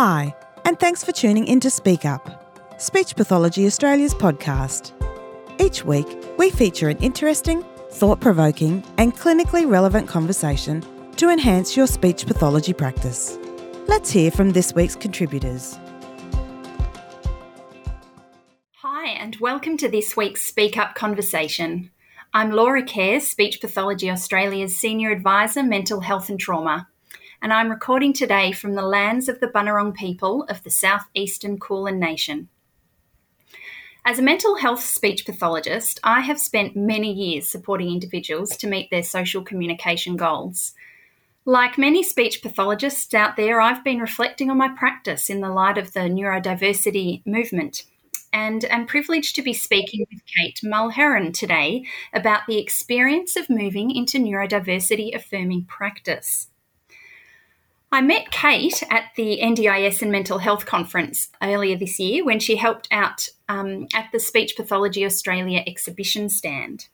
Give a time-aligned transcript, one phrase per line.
[0.00, 0.32] Hi,
[0.64, 4.92] and thanks for tuning in to Speak Up, Speech Pathology Australia's podcast.
[5.60, 6.06] Each week,
[6.38, 10.84] we feature an interesting, thought provoking, and clinically relevant conversation
[11.16, 13.40] to enhance your speech pathology practice.
[13.88, 15.76] Let's hear from this week's contributors.
[18.74, 21.90] Hi, and welcome to this week's Speak Up conversation.
[22.32, 26.86] I'm Laura Caire, Speech Pathology Australia's Senior Advisor, Mental Health and Trauma,
[27.40, 31.98] and I'm recording today from the lands of the Bunurong people of the southeastern Kulin
[31.98, 32.48] Nation.
[34.04, 38.90] As a mental health speech pathologist, I have spent many years supporting individuals to meet
[38.90, 40.72] their social communication goals.
[41.44, 45.78] Like many speech pathologists out there, I've been reflecting on my practice in the light
[45.78, 47.84] of the neurodiversity movement
[48.32, 53.94] and am privileged to be speaking with Kate Mulheron today about the experience of moving
[53.94, 56.48] into neurodiversity affirming practice.
[57.90, 62.56] I met Kate at the NDIS and Mental Health Conference earlier this year when she
[62.56, 66.88] helped out um, at the Speech Pathology Australia exhibition stand.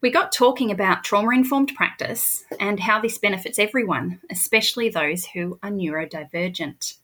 [0.00, 5.60] We got talking about trauma informed practice and how this benefits everyone, especially those who
[5.62, 6.94] are neurodivergent.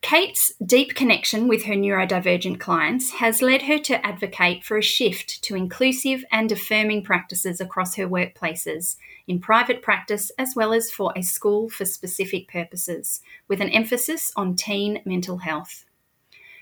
[0.00, 5.42] Kate's deep connection with her neurodivergent clients has led her to advocate for a shift
[5.42, 8.96] to inclusive and affirming practices across her workplaces,
[9.28, 14.32] in private practice, as well as for a school for specific purposes, with an emphasis
[14.34, 15.84] on teen mental health.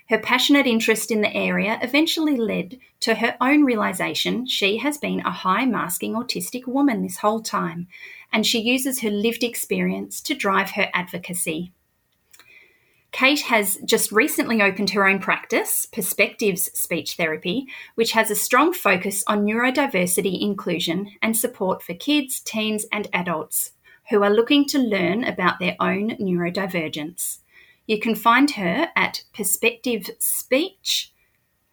[0.09, 5.19] Her passionate interest in the area eventually led to her own realization she has been
[5.21, 7.87] a high masking autistic woman this whole time,
[8.31, 11.73] and she uses her lived experience to drive her advocacy.
[13.17, 17.65] Kate has just recently opened her own practice, Perspectives Speech Therapy,
[17.95, 23.71] which has a strong focus on neurodiversity inclusion and support for kids, teens, and adults
[24.11, 27.39] who are looking to learn about their own neurodivergence.
[27.87, 31.11] You can find her at Perspective Speech.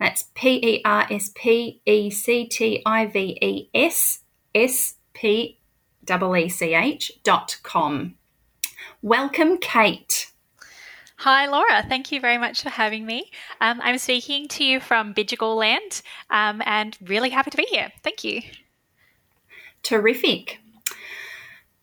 [0.01, 4.21] That's P E R S P E C T I V E S
[4.55, 5.59] S P
[6.11, 8.15] E E C H dot com.
[9.03, 10.31] Welcome, Kate.
[11.19, 11.85] Hi, Laura.
[11.89, 13.31] Thank you very much for having me.
[13.61, 17.93] Um, I'm speaking to you from Bidjigal land um, and really happy to be here.
[18.03, 18.43] Thank you.
[19.83, 20.59] Terrific.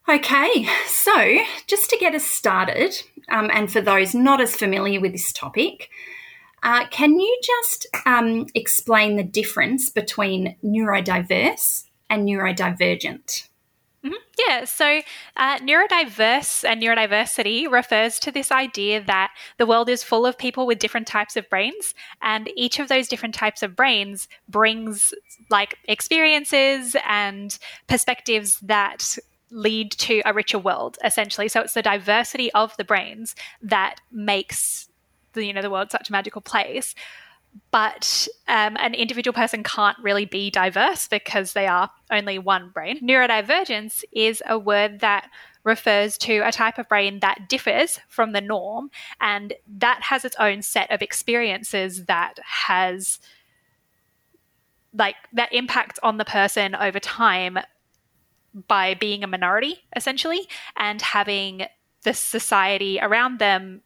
[0.10, 1.38] Okay, so
[1.68, 5.90] just to get us started, um, and for those not as familiar with this topic,
[6.64, 13.48] uh, can you just um, explain the difference between neurodiverse and neurodivergent?
[14.04, 14.16] Mm-hmm.
[14.48, 15.02] Yeah, so
[15.38, 20.66] uh, neurodiverse and neurodiversity refers to this idea that the world is full of people
[20.66, 25.14] with different types of brains, and each of those different types of brains brings
[25.52, 29.20] like experiences and perspectives that
[29.52, 31.48] lead to a richer world, essentially.
[31.48, 34.90] So it's the diversity of the brains that makes
[35.34, 36.96] the you know the world such a magical place
[37.72, 43.00] but um, an individual person can't really be diverse because they are only one brain.
[43.02, 45.30] Neurodivergence is a word that
[45.64, 50.36] refers to a type of brain that differs from the norm and that has its
[50.40, 53.20] own set of experiences that has
[54.94, 57.60] like that impacts on the person over time
[58.68, 61.64] by being a minority essentially and having
[62.04, 63.82] the society around them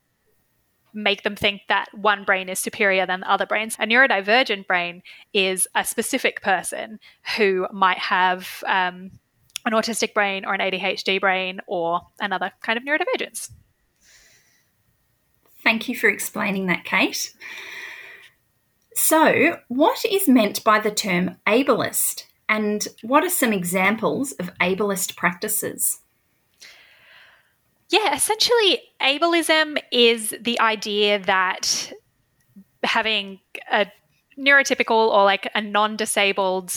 [0.96, 3.76] make them think that one brain is superior than the other brains.
[3.80, 7.00] A neurodivergent brain is a specific person
[7.38, 9.12] who might have um,
[9.66, 13.52] an autistic brain or an ADHD brain or another kind of neurodivergence.
[15.64, 17.34] Thank you for explaining that, Kate.
[18.94, 25.18] So, what is meant by the term ableist, and what are some examples of ableist
[25.18, 26.00] practices?
[27.90, 31.92] Yeah, essentially, ableism is the idea that
[32.84, 33.40] having
[33.72, 33.88] a
[34.38, 36.74] neurotypical or like a non disabled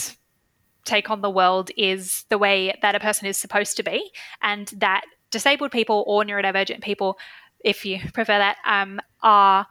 [0.85, 4.11] take on the world is the way that a person is supposed to be,
[4.41, 7.17] and that disabled people or neurodivergent people,
[7.63, 9.67] if you prefer that, um, are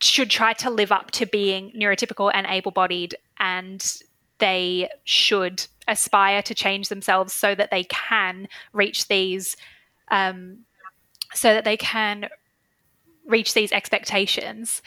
[0.00, 4.00] should try to live up to being neurotypical and able bodied, and
[4.38, 9.56] they should aspire to change themselves so that they can reach these
[10.10, 10.64] um,
[11.34, 12.28] so that they can
[13.26, 14.82] reach these expectations.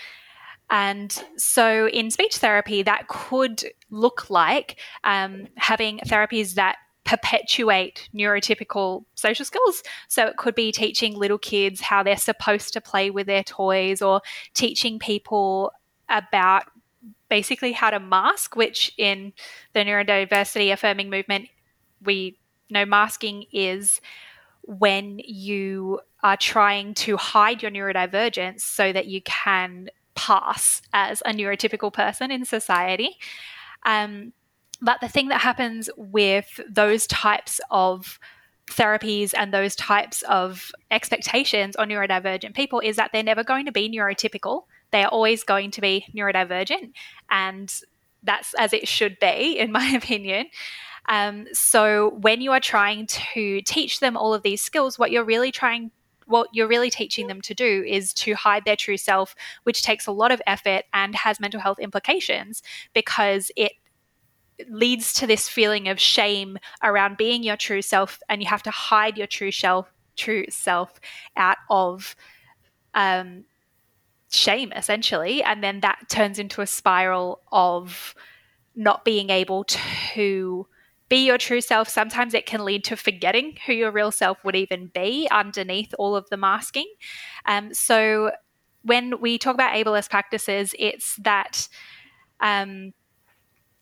[0.70, 9.04] And so, in speech therapy, that could look like um, having therapies that perpetuate neurotypical
[9.16, 9.84] social skills.
[10.08, 14.02] So, it could be teaching little kids how they're supposed to play with their toys,
[14.02, 14.22] or
[14.54, 15.74] teaching people
[16.08, 16.64] about
[17.30, 19.34] basically how to mask, which in
[19.74, 21.50] the neurodiversity affirming movement,
[22.02, 22.38] we
[22.70, 24.00] know masking is
[24.64, 31.32] when you are trying to hide your neurodivergence so that you can pass as a
[31.32, 33.18] neurotypical person in society.
[33.86, 34.34] Um,
[34.82, 38.20] but the thing that happens with those types of
[38.70, 43.72] therapies and those types of expectations on neurodivergent people is that they're never going to
[43.72, 44.64] be neurotypical.
[44.92, 46.94] They are always going to be neurodivergent.
[47.30, 47.74] And
[48.24, 50.48] that's as it should be, in my opinion.
[51.10, 55.26] Um, so when you are trying to teach them all of these skills, what you're
[55.26, 55.92] really trying
[56.28, 60.08] what you're really teaching them to do is to hide their true self, which takes
[60.08, 62.64] a lot of effort and has mental health implications
[62.94, 63.74] because it
[64.70, 68.72] leads to this feeling of shame around being your true self and you have to
[68.72, 71.00] hide your true self true self
[71.36, 72.16] out of
[72.94, 73.44] um,
[74.30, 75.44] shame essentially.
[75.44, 78.16] And then that turns into a spiral of
[78.76, 80.68] not being able to
[81.12, 81.90] be your true self.
[81.90, 86.16] Sometimes it can lead to forgetting who your real self would even be underneath all
[86.16, 86.88] of the masking.
[87.46, 88.32] Um, so
[88.84, 91.68] when we talk about ableist practices it's that
[92.40, 92.94] um,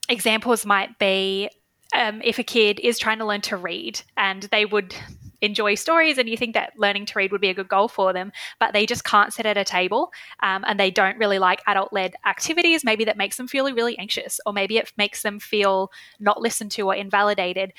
[0.10, 1.50] examples might be
[1.96, 4.96] um, if a kid is trying to learn to read and they would
[5.42, 8.14] enjoy stories and you think that learning to read would be a good goal for
[8.14, 11.62] them but they just can't sit at a table um, and they don't really like
[11.68, 12.84] adult-led activities.
[12.84, 16.72] Maybe that makes them feel really anxious or maybe it makes them feel not listened
[16.72, 17.74] to or invalidated.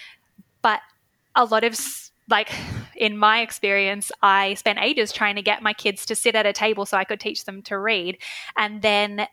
[0.63, 0.81] But
[1.35, 1.79] a lot of
[2.29, 2.51] like
[2.97, 6.53] in my experience i spent ages trying to get my kids to sit at a
[6.53, 8.19] table so i could teach them to read.
[8.57, 9.27] And then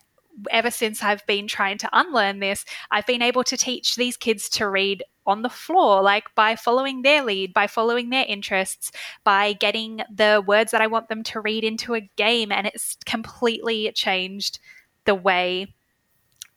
[0.51, 4.49] ever since I've been trying to unlearn this, I've been able to teach these kids
[4.49, 8.91] to read on the floor, like by following their lead, by following their interests,
[9.23, 12.51] by getting the words that I want them to read into a game.
[12.51, 14.59] And it's completely changed
[15.05, 15.73] the way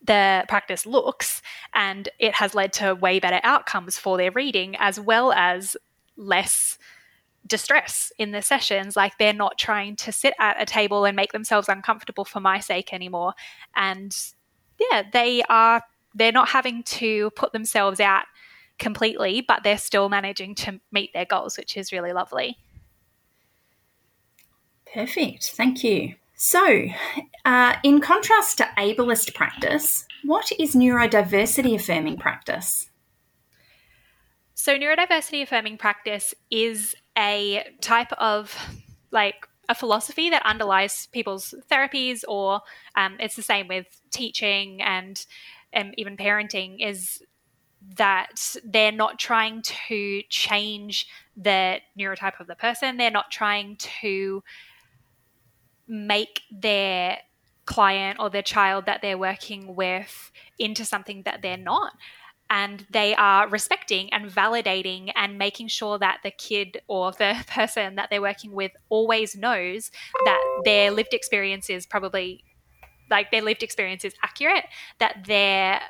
[0.02, 1.42] the practice looks.
[1.74, 5.76] And it has led to way better outcomes for their reading, as well as
[6.16, 6.78] less
[7.46, 11.32] distress in the sessions like they're not trying to sit at a table and make
[11.32, 13.34] themselves uncomfortable for my sake anymore.
[13.74, 14.16] And
[14.78, 15.82] yeah they are
[16.14, 18.24] they're not having to put themselves out
[18.78, 22.56] completely but they're still managing to meet their goals which is really lovely.
[24.92, 25.52] Perfect.
[25.54, 26.14] Thank you.
[26.34, 26.86] So
[27.44, 32.90] uh, in contrast to ableist practice what is neurodiversity affirming practice?
[34.54, 38.56] So, neurodiversity affirming practice is a type of
[39.10, 42.62] like a philosophy that underlies people's therapies, or
[42.96, 45.26] um, it's the same with teaching and
[45.76, 47.22] um, even parenting, is
[47.96, 51.06] that they're not trying to change
[51.36, 52.96] the neurotype of the person.
[52.96, 54.42] They're not trying to
[55.86, 57.18] make their
[57.66, 61.92] client or their child that they're working with into something that they're not
[62.50, 67.94] and they are respecting and validating and making sure that the kid or the person
[67.94, 69.90] that they're working with always knows
[70.24, 72.44] that their lived experience is probably
[73.08, 74.64] like their lived experience is accurate,
[74.98, 75.80] that their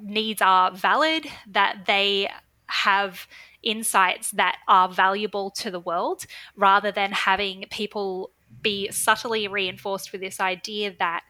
[0.00, 2.30] needs are valid, that they
[2.66, 3.26] have
[3.62, 6.26] insights that are valuable to the world
[6.56, 8.30] rather than having people
[8.62, 11.22] be subtly reinforced with this idea that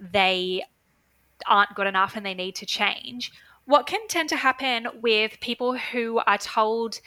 [0.00, 0.62] they
[1.46, 3.32] aren't good enough and they need to change.
[3.64, 7.00] What can tend to happen with people who are told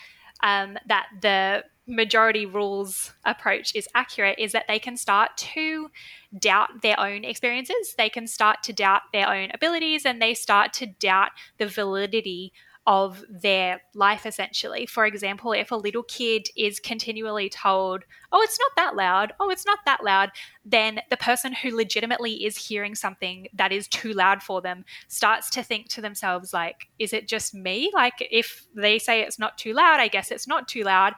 [0.43, 5.89] um, that the majority rules approach is accurate is that they can start to
[6.37, 7.95] doubt their own experiences.
[7.97, 12.53] They can start to doubt their own abilities and they start to doubt the validity
[12.87, 14.85] of their life essentially.
[14.85, 19.49] For example, if a little kid is continually told, oh, it's not that loud, oh,
[19.49, 20.31] it's not that loud,
[20.65, 25.49] then the person who legitimately is hearing something that is too loud for them starts
[25.51, 27.91] to think to themselves, like, is it just me?
[27.93, 31.13] Like, if they say it's not too loud, I guess it's not too loud.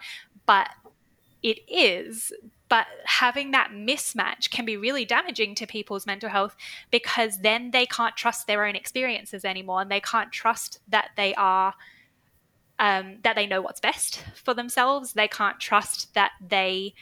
[0.45, 0.69] But
[1.43, 2.33] it is
[2.69, 6.55] but having that mismatch can be really damaging to people's mental health
[6.89, 11.35] because then they can't trust their own experiences anymore and they can't trust that they
[11.35, 11.75] are
[12.79, 15.13] um, that they know what's best for themselves.
[15.13, 16.95] They can't trust that they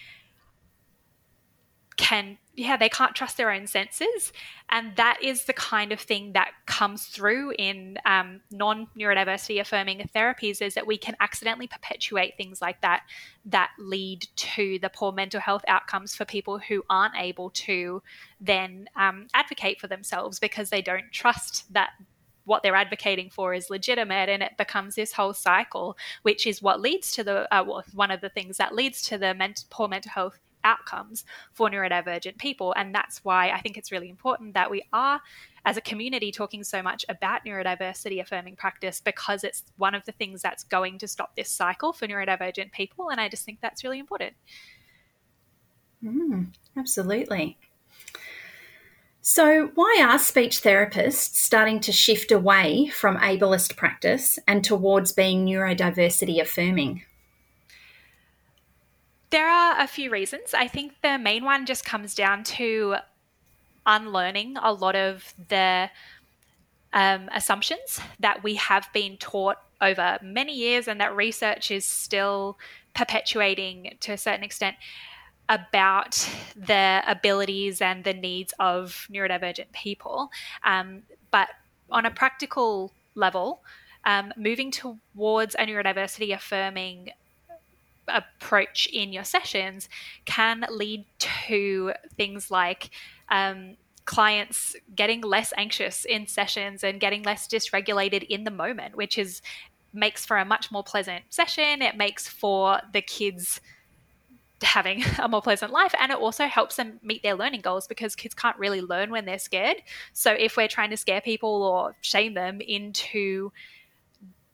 [1.96, 4.34] can yeah they can't trust their own senses
[4.70, 10.62] and that is the kind of thing that comes through in um, non-neurodiversity affirming therapies
[10.62, 13.04] is that we can accidentally perpetuate things like that
[13.46, 18.02] that lead to the poor mental health outcomes for people who aren't able to
[18.40, 21.92] then um, advocate for themselves because they don't trust that
[22.44, 26.82] what they're advocating for is legitimate and it becomes this whole cycle which is what
[26.82, 29.36] leads to the uh, one of the things that leads to the
[29.70, 32.74] poor mental health outcomes for neurodivergent people.
[32.78, 35.22] And that's why I think it's really important that we are,
[35.66, 40.12] as a community, talking so much about neurodiversity affirming practice because it's one of the
[40.12, 43.10] things that's going to stop this cycle for neurodivergent people.
[43.10, 44.34] And I just think that's really important.
[46.04, 47.58] Mm, absolutely.
[49.24, 55.46] So, why are speech therapists starting to shift away from ableist practice and towards being
[55.46, 57.04] neurodiversity affirming?
[59.32, 60.54] There are a few reasons.
[60.54, 62.98] I think the main one just comes down to
[63.86, 65.90] unlearning a lot of the
[66.94, 72.60] um, assumptions that we have been taught over many years and that research is still
[72.94, 74.76] perpetuating to a certain extent
[75.48, 80.30] about the abilities and the needs of neurodivergent people.
[80.64, 81.48] Um, but
[81.90, 83.62] on a practical level,
[84.06, 87.12] um, moving towards a neurodiversity affirming
[88.08, 89.90] approach in your sessions
[90.26, 92.90] can lead to things like
[93.30, 99.18] um, clients getting less anxious in sessions and getting less dysregulated in the moment, which
[99.18, 99.42] is
[99.94, 101.82] makes for a much more pleasant session.
[101.82, 103.60] It makes for the kids
[104.64, 108.16] having a more pleasant life and it also helps them meet their learning goals because
[108.16, 109.78] kids can't really learn when they're scared
[110.14, 113.52] so if we're trying to scare people or shame them into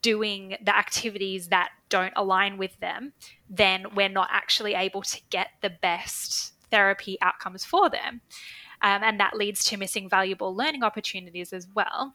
[0.02, 3.14] doing the activities that don't align with them,
[3.50, 8.22] then we're not actually able to get the best therapy outcomes for them.
[8.82, 12.14] Um, and that leads to missing valuable learning opportunities as well.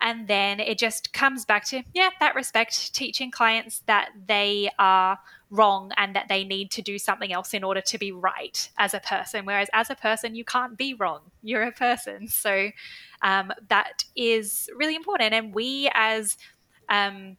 [0.00, 5.18] And then it just comes back to, yeah, that respect, teaching clients that they are
[5.50, 8.94] wrong and that they need to do something else in order to be right as
[8.94, 9.44] a person.
[9.44, 11.22] Whereas as a person, you can't be wrong.
[11.42, 12.28] You're a person.
[12.28, 12.70] So
[13.22, 15.34] um, that is really important.
[15.34, 16.36] And we as
[16.88, 17.36] um,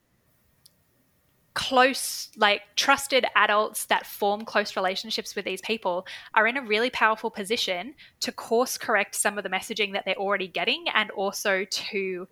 [1.60, 6.90] close, like trusted adults that form close relationships with these people are in a really
[6.90, 11.66] powerful position to course correct some of the messaging that they're already getting and also
[11.70, 12.30] to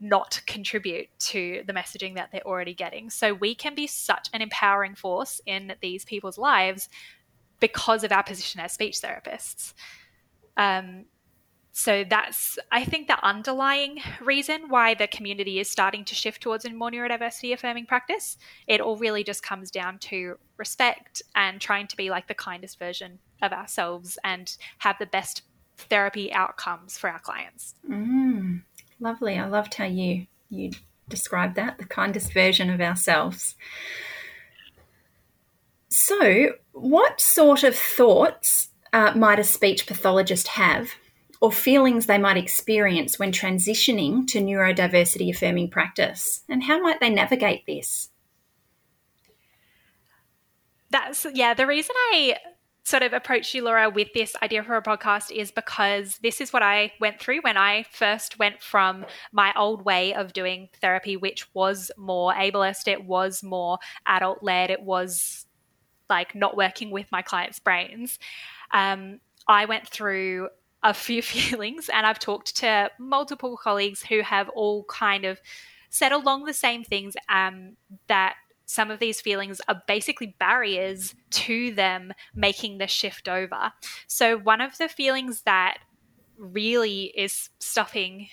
[0.00, 3.08] not contribute to the messaging that they're already getting.
[3.08, 6.90] So we can be such an empowering force in these people's lives
[7.60, 9.72] because of our position as speech therapists.
[10.58, 11.06] Um,
[11.78, 16.64] so that's, I think, the underlying reason why the community is starting to shift towards
[16.64, 18.36] a more neurodiversity affirming practice.
[18.66, 22.80] It all really just comes down to respect and trying to be like the kindest
[22.80, 25.42] version of ourselves and have the best
[25.76, 27.76] therapy outcomes for our clients.
[27.88, 28.62] Mm,
[28.98, 29.38] lovely.
[29.38, 30.72] I loved how you you
[31.08, 33.54] described that, the kindest version of ourselves.
[35.90, 40.90] So, what sort of thoughts uh, might a speech pathologist have
[41.40, 46.42] or feelings they might experience when transitioning to neurodiversity affirming practice?
[46.48, 48.10] And how might they navigate this?
[50.90, 52.36] That's, yeah, the reason I
[52.88, 56.52] sort of approached you, Laura, with this idea for a podcast is because this is
[56.52, 61.16] what I went through when I first went from my old way of doing therapy,
[61.16, 65.44] which was more ableist, it was more adult led, it was
[66.08, 68.18] like not working with my clients' brains.
[68.72, 70.48] Um, I went through
[70.82, 75.40] a few feelings, and I've talked to multiple colleagues who have all kind of
[75.90, 77.76] said along the same things um,
[78.08, 78.34] that
[78.66, 83.72] some of these feelings are basically barriers to them making the shift over.
[84.06, 85.78] So, one of the feelings that
[86.36, 88.28] really is stopping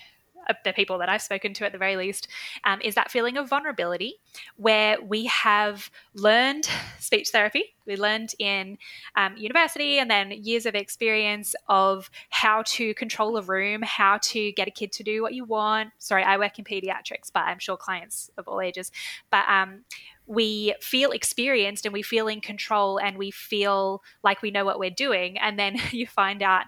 [0.64, 2.28] the people that I've spoken to at the very least,
[2.64, 4.16] um, is that feeling of vulnerability
[4.56, 7.74] where we have learned speech therapy.
[7.86, 8.78] We learned in
[9.14, 14.52] um, university and then years of experience of how to control a room, how to
[14.52, 15.90] get a kid to do what you want.
[15.98, 18.90] Sorry, I work in pediatrics, but I'm sure clients of all ages.
[19.30, 19.84] But um,
[20.26, 24.78] we feel experienced and we feel in control and we feel like we know what
[24.78, 25.38] we're doing.
[25.38, 26.64] And then you find out,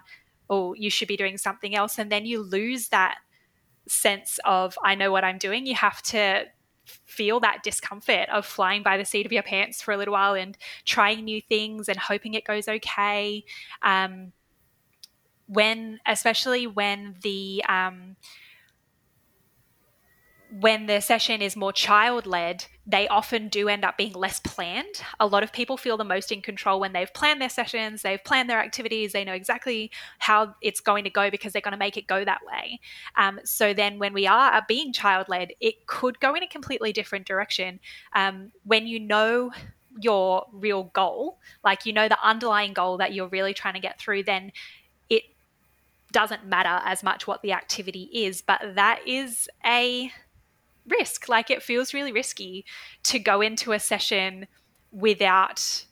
[0.49, 1.99] oh, you should be doing something else.
[1.99, 3.19] And then you lose that
[3.89, 5.65] sense of I know what I'm doing.
[5.65, 6.45] You have to
[7.05, 10.33] feel that discomfort of flying by the seat of your pants for a little while
[10.33, 13.43] and trying new things and hoping it goes okay.
[13.81, 14.31] Um,
[15.47, 18.15] when, especially when the um,
[20.51, 25.03] when the session is more child led, they often do end up being less planned.
[25.19, 28.23] A lot of people feel the most in control when they've planned their sessions, they've
[28.23, 31.77] planned their activities, they know exactly how it's going to go because they're going to
[31.77, 32.79] make it go that way.
[33.15, 36.93] Um, so then when we are being child led, it could go in a completely
[36.93, 37.79] different direction.
[38.13, 39.51] Um, when you know
[40.01, 43.99] your real goal, like you know the underlying goal that you're really trying to get
[43.99, 44.51] through, then
[45.09, 45.23] it
[46.11, 48.41] doesn't matter as much what the activity is.
[48.41, 50.11] But that is a
[50.87, 51.29] risk.
[51.29, 52.65] Like it feels really risky
[53.03, 54.47] to go into a session
[54.91, 55.85] without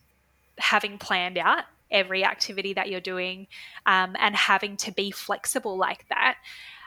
[0.58, 3.48] having planned out every activity that you're doing
[3.86, 6.38] um, and having to be flexible like that.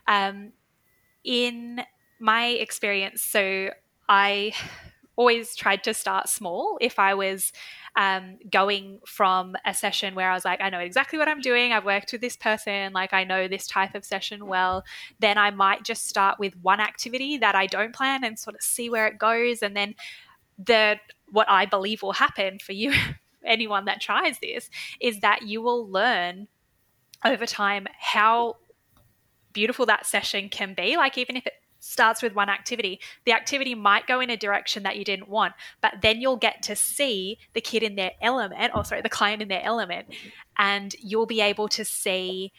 [0.06, 0.52] Um,
[1.24, 1.80] in
[2.18, 3.70] my experience, so
[4.08, 4.52] I
[5.20, 6.78] always tried to start small.
[6.80, 7.52] If I was
[7.94, 11.74] um, going from a session where I was like, I know exactly what I'm doing,
[11.74, 14.82] I've worked with this person, like I know this type of session well,
[15.18, 18.62] then I might just start with one activity that I don't plan and sort of
[18.62, 19.60] see where it goes.
[19.60, 19.94] And then
[20.56, 20.98] the
[21.30, 22.94] what I believe will happen for you,
[23.44, 24.70] anyone that tries this,
[25.02, 26.48] is that you will learn
[27.26, 28.56] over time how
[29.52, 30.96] beautiful that session can be.
[30.96, 33.00] Like even if it starts with one activity.
[33.24, 36.62] The activity might go in a direction that you didn't want, but then you'll get
[36.64, 40.08] to see the kid in their element, or sorry, the client in their element,
[40.56, 42.52] and you'll be able to see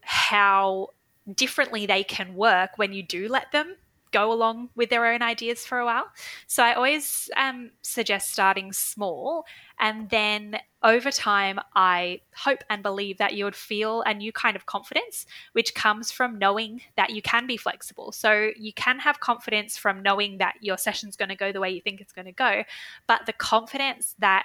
[0.00, 0.88] how
[1.34, 3.76] differently they can work when you do let them
[4.10, 6.06] go along with their own ideas for a while.
[6.46, 9.44] So I always um, suggest starting small.
[9.78, 14.56] And then over time, I hope and believe that you would feel a new kind
[14.56, 18.12] of confidence, which comes from knowing that you can be flexible.
[18.12, 21.70] So you can have confidence from knowing that your session's going to go the way
[21.70, 22.62] you think it's going to go.
[23.06, 24.44] But the confidence that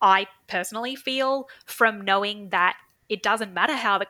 [0.00, 2.76] I personally feel from knowing that
[3.08, 4.06] it doesn't matter how the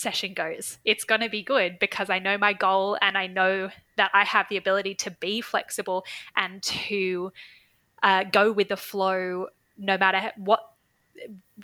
[0.00, 0.78] session goes.
[0.84, 4.24] It's going to be good because I know my goal and I know that I
[4.24, 6.04] have the ability to be flexible
[6.36, 7.32] and to
[8.02, 10.60] uh, go with the flow no matter what.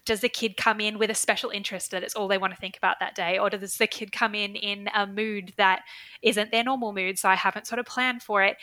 [0.04, 2.60] Does the kid come in with a special interest that it's all they want to
[2.60, 3.38] think about that day?
[3.38, 5.82] Or does the kid come in in a mood that
[6.20, 7.18] isn't their normal mood?
[7.18, 8.58] So I haven't sort of planned for it.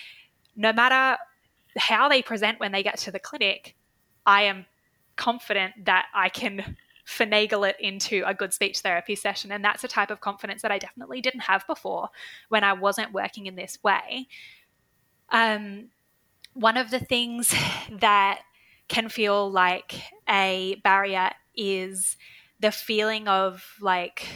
[0.55, 1.17] No matter
[1.77, 3.75] how they present when they get to the clinic,
[4.25, 4.67] I am
[5.15, 9.51] confident that I can finagle it into a good speech therapy session.
[9.51, 12.09] And that's a type of confidence that I definitely didn't have before
[12.49, 14.27] when I wasn't working in this way.
[15.29, 15.89] Um,
[16.53, 17.53] one of the things
[17.91, 18.41] that
[18.87, 19.93] can feel like
[20.29, 22.17] a barrier is
[22.59, 24.27] the feeling of like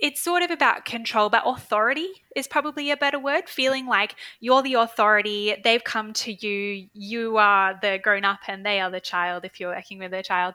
[0.00, 3.48] it's sort of about control, but authority is probably a better word.
[3.48, 8.64] Feeling like you're the authority, they've come to you, you are the grown up, and
[8.64, 10.54] they are the child if you're working with a child.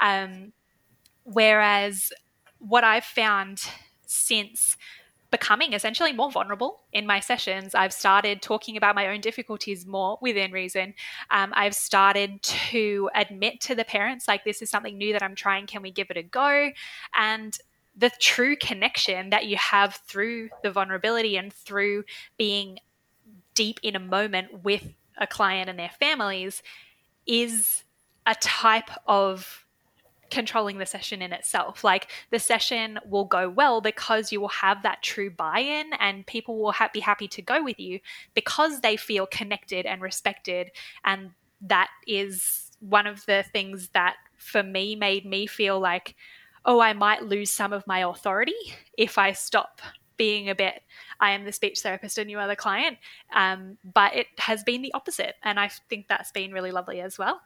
[0.00, 0.52] Um,
[1.24, 2.12] whereas
[2.58, 3.60] what I've found
[4.06, 4.76] since
[5.34, 7.74] becoming essentially more vulnerable in my sessions.
[7.74, 10.94] I've started talking about my own difficulties more within reason.
[11.28, 15.34] Um, I've started to admit to the parents, like, this is something new that I'm
[15.34, 15.66] trying.
[15.66, 16.70] Can we give it a go?
[17.18, 17.58] And
[17.96, 22.04] the true connection that you have through the vulnerability and through
[22.36, 22.78] being
[23.54, 26.62] deep in a moment with a client and their families
[27.26, 27.84] is
[28.26, 29.64] a type of
[30.30, 31.84] controlling the session in itself.
[31.84, 36.26] Like the session will go well because you will have that true buy in and
[36.26, 38.00] people will ha- be happy to go with you
[38.34, 40.72] because they feel connected and respected.
[41.04, 41.30] And
[41.60, 46.16] that is one of the things that for me made me feel like
[46.64, 48.54] oh, I might lose some of my authority
[48.96, 49.80] if I stop
[50.16, 50.82] being a bit,
[51.20, 52.98] I am the speech therapist and you are the client.
[53.34, 55.34] Um, but it has been the opposite.
[55.42, 57.40] And I think that's been really lovely as well.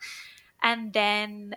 [0.62, 1.54] And then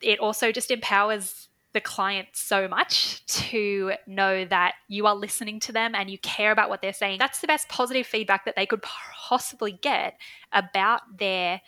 [0.00, 5.72] it also just empowers the client so much to know that you are listening to
[5.72, 7.18] them and you care about what they're saying.
[7.18, 10.18] That's the best positive feedback that they could possibly get
[10.52, 11.60] about their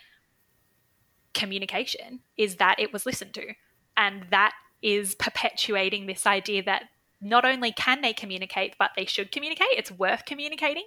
[1.33, 3.53] communication is that it was listened to.
[3.97, 6.83] And that is perpetuating this idea that
[7.21, 9.69] not only can they communicate, but they should communicate.
[9.71, 10.85] It's worth communicating.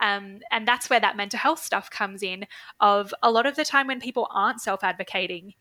[0.00, 2.46] Um, and that's where that mental health stuff comes in.
[2.80, 5.54] Of a lot of the time when people aren't self advocating,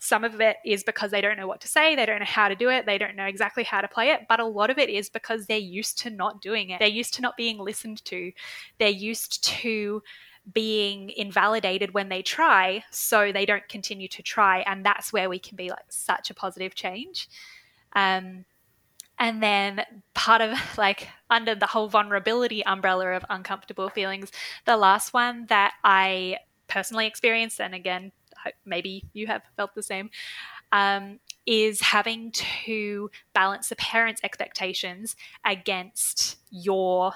[0.00, 2.48] some of it is because they don't know what to say, they don't know how
[2.48, 4.78] to do it, they don't know exactly how to play it, but a lot of
[4.78, 6.78] it is because they're used to not doing it.
[6.78, 8.32] They're used to not being listened to.
[8.78, 10.02] They're used to
[10.52, 15.38] being invalidated when they try so they don't continue to try and that's where we
[15.38, 17.28] can be like such a positive change.
[17.94, 18.44] Um,
[19.18, 19.84] and then
[20.14, 24.30] part of like under the whole vulnerability umbrella of uncomfortable feelings
[24.64, 26.36] the last one that i
[26.68, 28.12] personally experienced and again
[28.64, 30.10] maybe you have felt the same
[30.70, 37.12] um, is having to balance the parents expectations against your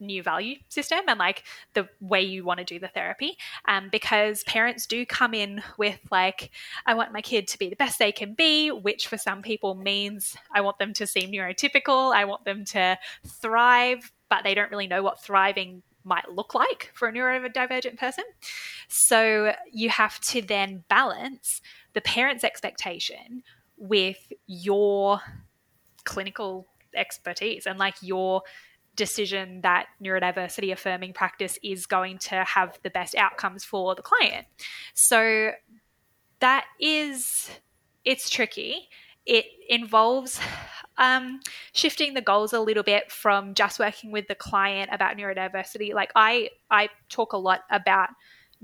[0.00, 3.36] new value system and like the way you want to do the therapy
[3.68, 6.50] um, because parents do come in with like
[6.86, 9.74] i want my kid to be the best they can be which for some people
[9.74, 14.70] means i want them to seem neurotypical i want them to thrive but they don't
[14.70, 18.24] really know what thriving might look like for a neurodivergent person.
[18.88, 21.60] So you have to then balance
[21.94, 23.42] the parent's expectation
[23.76, 25.20] with your
[26.04, 28.42] clinical expertise and like your
[28.96, 34.46] decision that neurodiversity affirming practice is going to have the best outcomes for the client.
[34.94, 35.50] So
[36.40, 37.50] that is
[38.04, 38.88] it's tricky.
[39.26, 40.38] It involves
[40.98, 41.40] um,
[41.72, 45.94] shifting the goals a little bit from just working with the client about neurodiversity.
[45.94, 48.10] Like I, I talk a lot about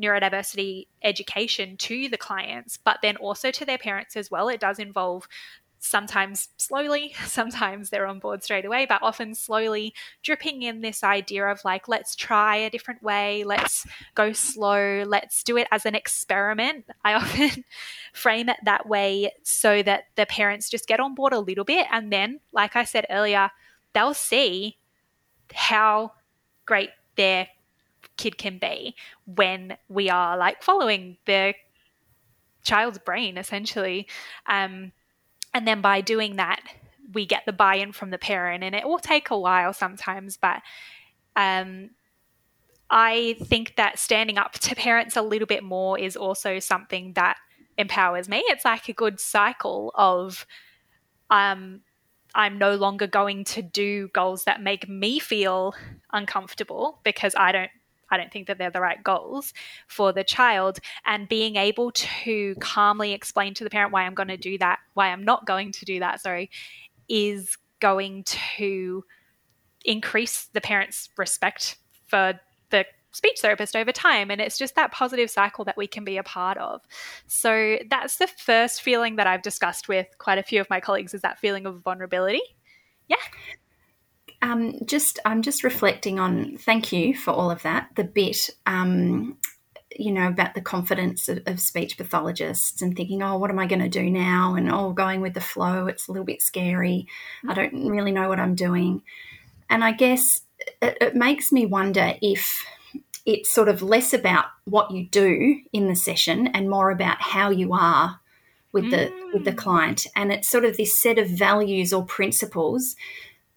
[0.00, 4.48] neurodiversity education to the clients, but then also to their parents as well.
[4.48, 5.28] It does involve
[5.80, 11.46] sometimes slowly, sometimes they're on board straight away, but often slowly dripping in this idea
[11.46, 15.94] of like, let's try a different way, let's go slow, let's do it as an
[15.94, 16.84] experiment.
[17.04, 17.64] I often
[18.12, 21.86] frame it that way so that the parents just get on board a little bit.
[21.90, 23.50] And then, like I said earlier,
[23.94, 24.76] they'll see
[25.52, 26.12] how
[26.66, 27.48] great their
[28.16, 31.54] kid can be when we are like following their
[32.62, 34.06] child's brain essentially.
[34.46, 34.92] Um,
[35.52, 36.60] and then by doing that,
[37.12, 38.62] we get the buy in from the parent.
[38.62, 40.62] And it will take a while sometimes, but
[41.36, 41.90] um,
[42.88, 47.36] I think that standing up to parents a little bit more is also something that
[47.78, 48.42] empowers me.
[48.46, 50.46] It's like a good cycle of
[51.30, 51.80] um,
[52.34, 55.74] I'm no longer going to do goals that make me feel
[56.12, 57.70] uncomfortable because I don't
[58.10, 59.52] I don't think that they're the right goals
[59.86, 60.78] for the child.
[61.06, 64.78] And being able to calmly explain to the parent why I'm going to do that,
[64.94, 66.50] why I'm not going to do that, sorry,
[67.08, 69.04] is going to
[69.84, 72.38] increase the parent's respect for
[72.70, 74.30] the speech therapist over time.
[74.30, 76.82] And it's just that positive cycle that we can be a part of.
[77.26, 81.14] So that's the first feeling that I've discussed with quite a few of my colleagues
[81.14, 82.42] is that feeling of vulnerability.
[83.08, 83.16] Yeah.
[84.42, 86.56] Um, just I'm just reflecting on.
[86.58, 87.88] Thank you for all of that.
[87.96, 89.36] The bit, um,
[89.96, 93.66] you know, about the confidence of, of, speech pathologists and thinking, oh, what am I
[93.66, 94.54] going to do now?
[94.54, 95.86] And oh, going with the flow.
[95.86, 97.06] It's a little bit scary.
[97.46, 99.02] I don't really know what I'm doing.
[99.68, 100.40] And I guess
[100.80, 102.64] it, it makes me wonder if
[103.26, 107.50] it's sort of less about what you do in the session and more about how
[107.50, 108.20] you are
[108.72, 109.34] with the mm.
[109.34, 109.56] with the mm.
[109.56, 112.96] client and it's sort of this set of values or principles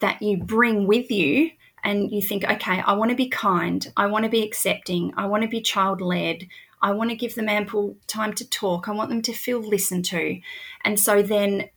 [0.00, 1.50] that you bring with you
[1.82, 5.26] and you think, okay, I want to be kind, I want to be accepting, I
[5.26, 6.48] want to be child led,
[6.80, 10.06] I want to give them ample time to talk, I want them to feel listened
[10.06, 10.40] to.
[10.84, 11.68] And so then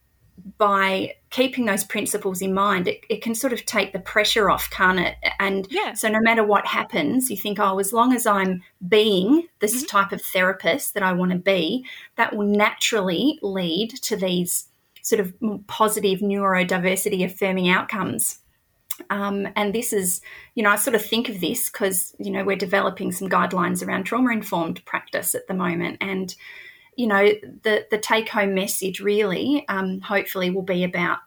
[0.58, 4.69] by keeping those principles in mind, it, it can sort of take the pressure off,
[4.69, 5.15] can't it?
[5.39, 5.93] And yeah.
[5.93, 9.86] so no matter what happens, you think, oh, as long as I'm being this mm-hmm.
[9.86, 14.67] type of therapist that I want to be, that will naturally lead to these
[15.08, 15.34] sort of
[15.67, 18.39] positive neurodiversity affirming outcomes.
[19.10, 20.22] Um, and this is,
[20.54, 23.86] you know, I sort of think of this because, you know, we're developing some guidelines
[23.86, 25.98] around trauma informed practice at the moment.
[26.02, 26.36] And,
[26.98, 27.26] you know,
[27.63, 31.20] the, the take home message really, um, hopefully, will be about,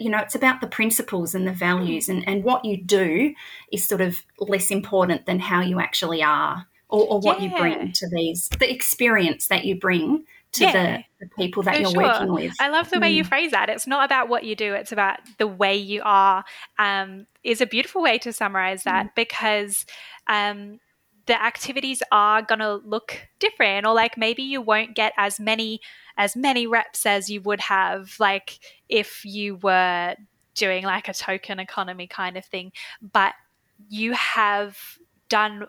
[0.00, 3.34] you know, it's about the principles and the values, and, and what you do
[3.70, 7.50] is sort of less important than how you actually are or, or what yeah.
[7.50, 11.80] you bring to these, the experience that you bring to yeah, the, the, people that
[11.80, 12.02] you're sure.
[12.02, 12.54] working with.
[12.60, 13.16] I love the way mm.
[13.16, 13.70] you phrase that.
[13.70, 16.44] It's not about what you do, it's about the way you are,
[16.78, 19.14] um, is a beautiful way to summarize that mm.
[19.14, 19.86] because
[20.26, 20.78] um,
[21.26, 25.80] the activities are going to look different or like maybe you won't get as many
[26.16, 30.14] as many reps as you would have like if you were
[30.54, 33.34] doing like a token economy kind of thing but
[33.88, 34.76] you have
[35.28, 35.66] done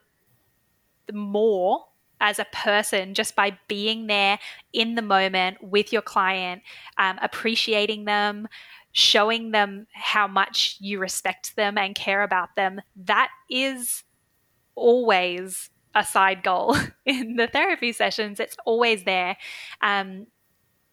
[1.14, 1.86] more
[2.24, 4.40] as a person just by being there
[4.72, 6.64] in the moment with your client,
[6.98, 8.48] um, appreciating them,
[8.94, 12.82] showing them how much you respect them and care about them.
[12.96, 14.04] That is
[14.74, 18.40] always a side goal in the therapy sessions.
[18.40, 19.36] It's always there.
[19.82, 20.28] Um,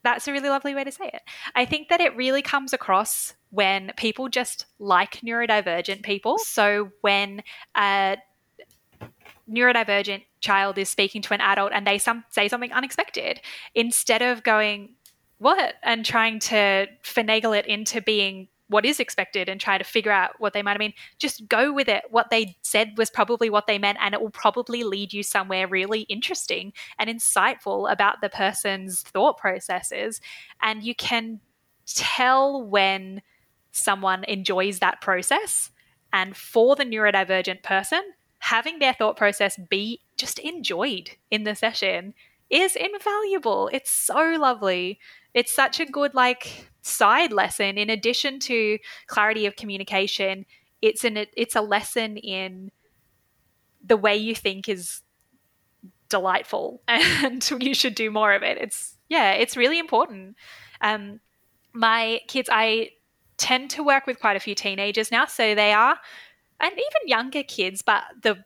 [0.02, 1.22] that's a really lovely way to say it.
[1.54, 6.38] I think that it really comes across when people just like neurodivergent people.
[6.38, 7.42] So when
[7.76, 8.16] a
[9.50, 13.40] neurodivergent child is speaking to an adult and they some, say something unexpected,
[13.74, 14.94] instead of going,
[15.38, 15.74] what?
[15.82, 20.30] And trying to finagle it into being what is expected and try to figure out
[20.38, 22.04] what they might have mean, just go with it.
[22.10, 25.66] What they said was probably what they meant, and it will probably lead you somewhere
[25.66, 30.20] really interesting and insightful about the person's thought processes.
[30.62, 31.40] And you can
[31.84, 33.22] tell when
[33.72, 35.72] someone enjoys that process.
[36.12, 38.02] And for the neurodivergent person,
[38.40, 42.14] having their thought process be just enjoyed in the session
[42.48, 43.70] is invaluable.
[43.72, 44.98] It's so lovely.
[45.34, 50.46] It's such a good like side lesson in addition to clarity of communication.
[50.82, 52.72] It's an it's a lesson in
[53.84, 55.02] the way you think is
[56.08, 58.58] delightful and you should do more of it.
[58.58, 60.36] It's yeah, it's really important.
[60.80, 61.20] Um
[61.72, 62.90] my kids I
[63.36, 65.98] tend to work with quite a few teenagers now, so they are
[66.60, 68.44] and even younger kids, but the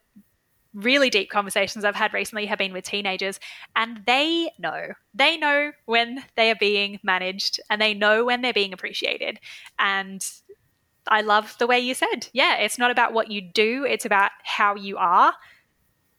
[0.75, 3.39] really deep conversations I've had recently have been with teenagers,
[3.77, 4.89] and they know.
[5.15, 9.39] They know when they are being managed and they know when they're being appreciated.
[9.79, 10.25] And
[11.07, 14.33] I love the way you said, yeah, it's not about what you do, it's about
[14.43, 15.35] how you are.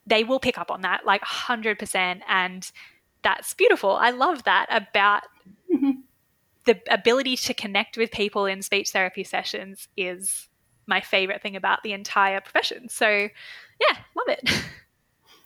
[0.08, 2.21] They will pick up on that like 100%.
[2.27, 2.71] And
[3.23, 3.91] that's beautiful.
[3.91, 5.23] I love that about
[5.73, 6.01] mm-hmm.
[6.65, 10.47] the ability to connect with people in speech therapy sessions is
[10.88, 12.89] my favorite thing about the entire profession.
[12.89, 14.50] So, yeah, love it.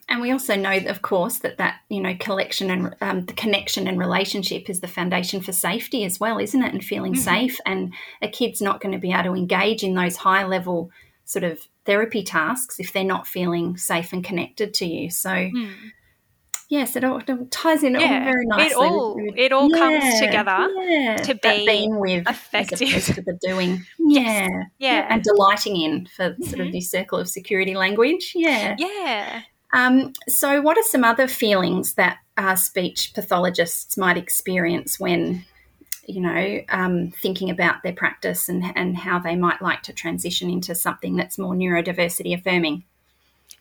[0.09, 3.87] And we also know, of course, that that you know collection and um, the connection
[3.87, 6.73] and relationship is the foundation for safety as well, isn't it?
[6.73, 7.21] And feeling mm-hmm.
[7.21, 7.59] safe.
[7.65, 10.89] And a kid's not going to be able to engage in those high level
[11.25, 15.11] sort of therapy tasks if they're not feeling safe and connected to you.
[15.11, 15.29] So.
[15.29, 15.73] Mm.
[16.69, 18.01] Yes, it all, it ties in yeah.
[18.01, 18.67] all very nicely.
[18.67, 21.17] It all, it all yeah, comes together yeah.
[21.17, 22.81] to be being with effective.
[22.83, 23.83] as opposed to the doing.
[24.11, 24.47] Yeah.
[24.79, 25.07] yeah.
[25.09, 26.43] And delighting in for mm-hmm.
[26.43, 26.73] sort of mm-hmm.
[26.73, 28.33] this circle of security language.
[28.35, 28.75] Yeah.
[28.79, 29.41] Yeah.
[29.71, 35.45] Um, so, what are some other feelings that uh, speech pathologists might experience when,
[36.07, 40.49] you know, um, thinking about their practice and, and how they might like to transition
[40.49, 42.83] into something that's more neurodiversity affirming?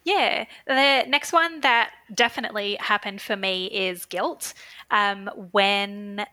[0.04, 4.54] Yeah, the next one that definitely happened for me is guilt.
[4.90, 6.24] Um, when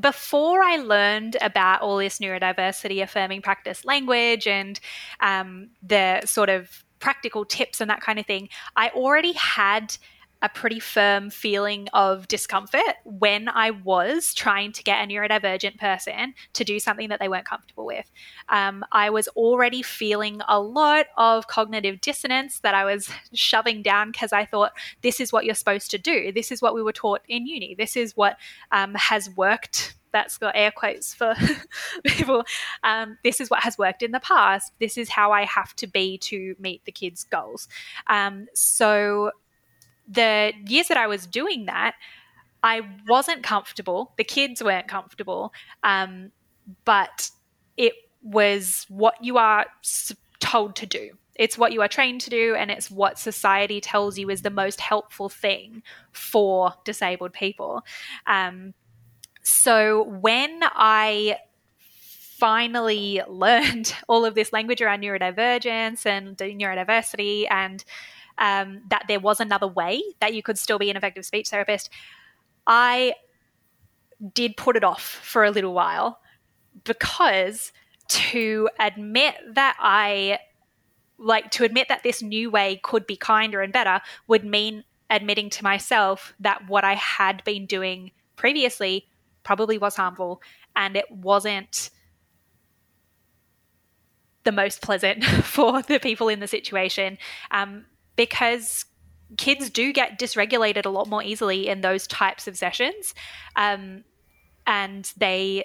[0.00, 4.78] before I learned about all this neurodiversity affirming practice language and
[5.20, 9.96] um, the sort of practical tips and that kind of thing, I already had
[10.40, 16.34] a pretty firm feeling of discomfort when I was trying to get a neurodivergent person
[16.52, 18.08] to do something that they weren't comfortable with.
[18.48, 24.12] Um, I was already feeling a lot of cognitive dissonance that I was shoving down
[24.12, 24.72] because I thought,
[25.02, 26.32] this is what you're supposed to do.
[26.32, 27.74] This is what we were taught in uni.
[27.76, 28.36] This is what
[28.70, 31.34] um, has worked that's got air quotes for
[32.04, 32.42] people.
[32.82, 34.72] Um, this is what has worked in the past.
[34.80, 37.68] This is how I have to be to meet the kids' goals.
[38.06, 39.32] Um, so
[40.08, 41.94] the years that I was doing that,
[42.62, 44.12] I wasn't comfortable.
[44.16, 46.32] The kids weren't comfortable, um,
[46.84, 47.30] but
[47.76, 47.92] it
[48.22, 49.66] was what you are
[50.40, 51.10] told to do.
[51.36, 54.50] It's what you are trained to do, and it's what society tells you is the
[54.50, 57.84] most helpful thing for disabled people.
[58.26, 58.74] Um,
[59.42, 61.38] so when I
[62.38, 67.84] finally learned all of this language around neurodivergence and neurodiversity and
[68.38, 71.90] um, that there was another way that you could still be an effective speech therapist,
[72.66, 73.14] I
[74.34, 76.20] did put it off for a little while
[76.84, 77.72] because
[78.08, 80.38] to admit that I
[81.18, 85.50] like to admit that this new way could be kinder and better would mean admitting
[85.50, 89.08] to myself that what I had been doing previously
[89.42, 90.40] probably was harmful
[90.76, 91.90] and it wasn't
[94.44, 97.18] the most pleasant for the people in the situation.
[97.50, 97.86] Um,
[98.18, 98.84] because
[99.38, 103.14] kids do get dysregulated a lot more easily in those types of sessions
[103.56, 104.04] um,
[104.66, 105.64] and they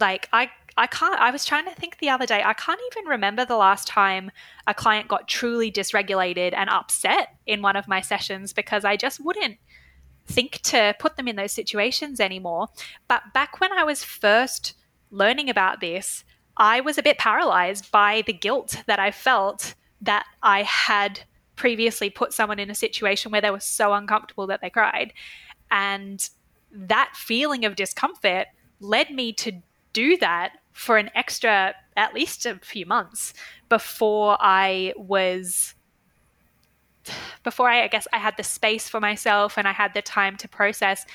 [0.00, 1.20] like i I can't.
[1.20, 2.42] I was trying to think the other day.
[2.42, 4.30] I can't even remember the last time
[4.66, 9.22] a client got truly dysregulated and upset in one of my sessions because I just
[9.22, 9.58] wouldn't
[10.26, 12.68] think to put them in those situations anymore.
[13.08, 14.74] But back when I was first
[15.10, 16.24] learning about this,
[16.56, 21.20] I was a bit paralyzed by the guilt that I felt that I had
[21.62, 25.12] previously put someone in a situation where they were so uncomfortable that they cried.
[25.70, 26.28] And
[26.72, 28.48] that feeling of discomfort
[28.80, 29.52] led me to
[29.92, 33.32] do that for an extra, at least a few months
[33.68, 35.76] before I was
[37.44, 40.36] before I, I guess I had the space for myself and I had the time
[40.38, 41.06] to process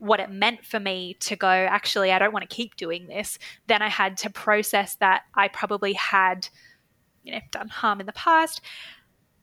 [0.00, 3.38] what it meant for me to go, actually, I don't want to keep doing this,
[3.68, 6.48] then I had to process that I probably had,
[7.22, 8.60] you know, done harm in the past.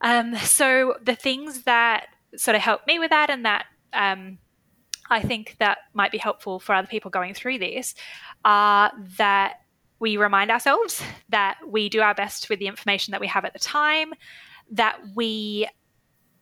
[0.02, 4.38] Um, so the things that sort of helped me with that and that um,
[5.10, 7.94] I think that might be helpful for other people going through this
[8.44, 9.56] are that
[10.00, 13.54] we remind ourselves that we do our best with the information that we have at
[13.54, 14.14] the time,
[14.72, 15.68] that we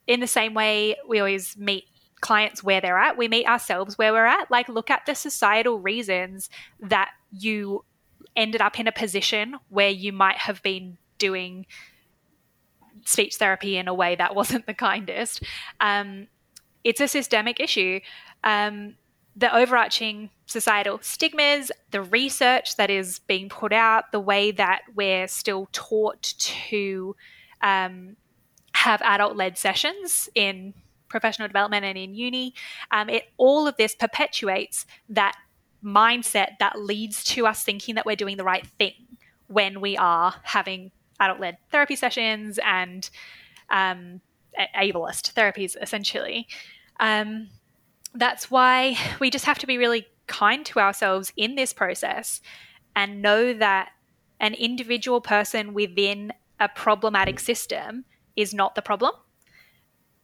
[0.07, 1.85] in the same way we always meet
[2.21, 4.49] clients where they're at, we meet ourselves where we're at.
[4.49, 7.85] Like, look at the societal reasons that you
[8.35, 11.65] ended up in a position where you might have been doing
[13.09, 15.43] speech therapy in a way that wasn't the kindest.
[15.79, 16.27] Um,
[16.83, 17.99] it's a systemic issue.
[18.43, 18.95] Um,
[19.35, 25.27] the overarching societal stigmas, the research that is being put out, the way that we're
[25.27, 27.15] still taught to
[27.61, 28.15] um,
[28.73, 30.73] have adult led sessions in
[31.07, 32.53] professional development and in uni.
[32.91, 35.35] Um, it all of this perpetuates that
[35.83, 38.93] mindset that leads to us thinking that we're doing the right thing
[39.47, 43.09] when we are having adult led therapy sessions and
[43.69, 44.21] um,
[44.75, 46.47] ableist therapies, essentially.
[46.99, 47.49] Um,
[48.13, 52.41] that's why we just have to be really kind to ourselves in this process
[52.95, 53.89] and know that
[54.39, 58.05] an individual person within a problematic system
[58.35, 59.11] is not the problem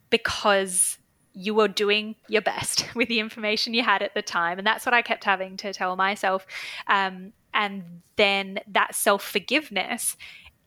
[0.10, 0.98] because
[1.34, 4.58] you were doing your best with the information you had at the time.
[4.58, 6.46] And that's what I kept having to tell myself.
[6.88, 10.18] Um, and then that self forgiveness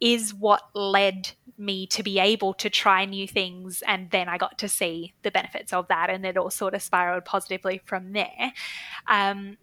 [0.00, 3.82] is what led me to be able to try new things.
[3.86, 6.08] And then I got to see the benefits of that.
[6.08, 8.52] And it all sort of spiraled positively from there.
[9.08, 9.58] Um,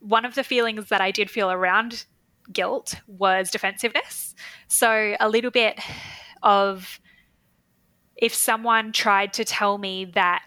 [0.00, 2.04] one of the feelings that I did feel around
[2.52, 4.34] guilt was defensiveness.
[4.68, 5.80] So a little bit
[6.42, 7.00] of
[8.16, 10.42] if someone tried to tell me that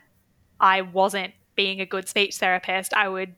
[0.60, 3.34] I wasn't being a good speech therapist, I would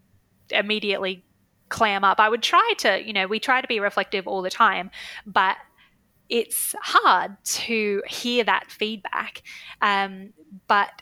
[0.49, 1.23] immediately
[1.69, 2.19] clam up.
[2.19, 4.91] I would try to, you know, we try to be reflective all the time,
[5.25, 5.55] but
[6.29, 9.41] it's hard to hear that feedback.
[9.81, 10.33] Um,
[10.67, 11.01] but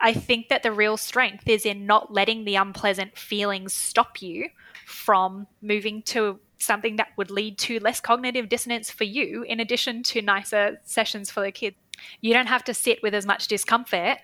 [0.00, 4.48] I think that the real strength is in not letting the unpleasant feelings stop you
[4.86, 10.02] from moving to something that would lead to less cognitive dissonance for you, in addition
[10.02, 11.76] to nicer sessions for the kids.
[12.20, 14.18] You don't have to sit with as much discomfort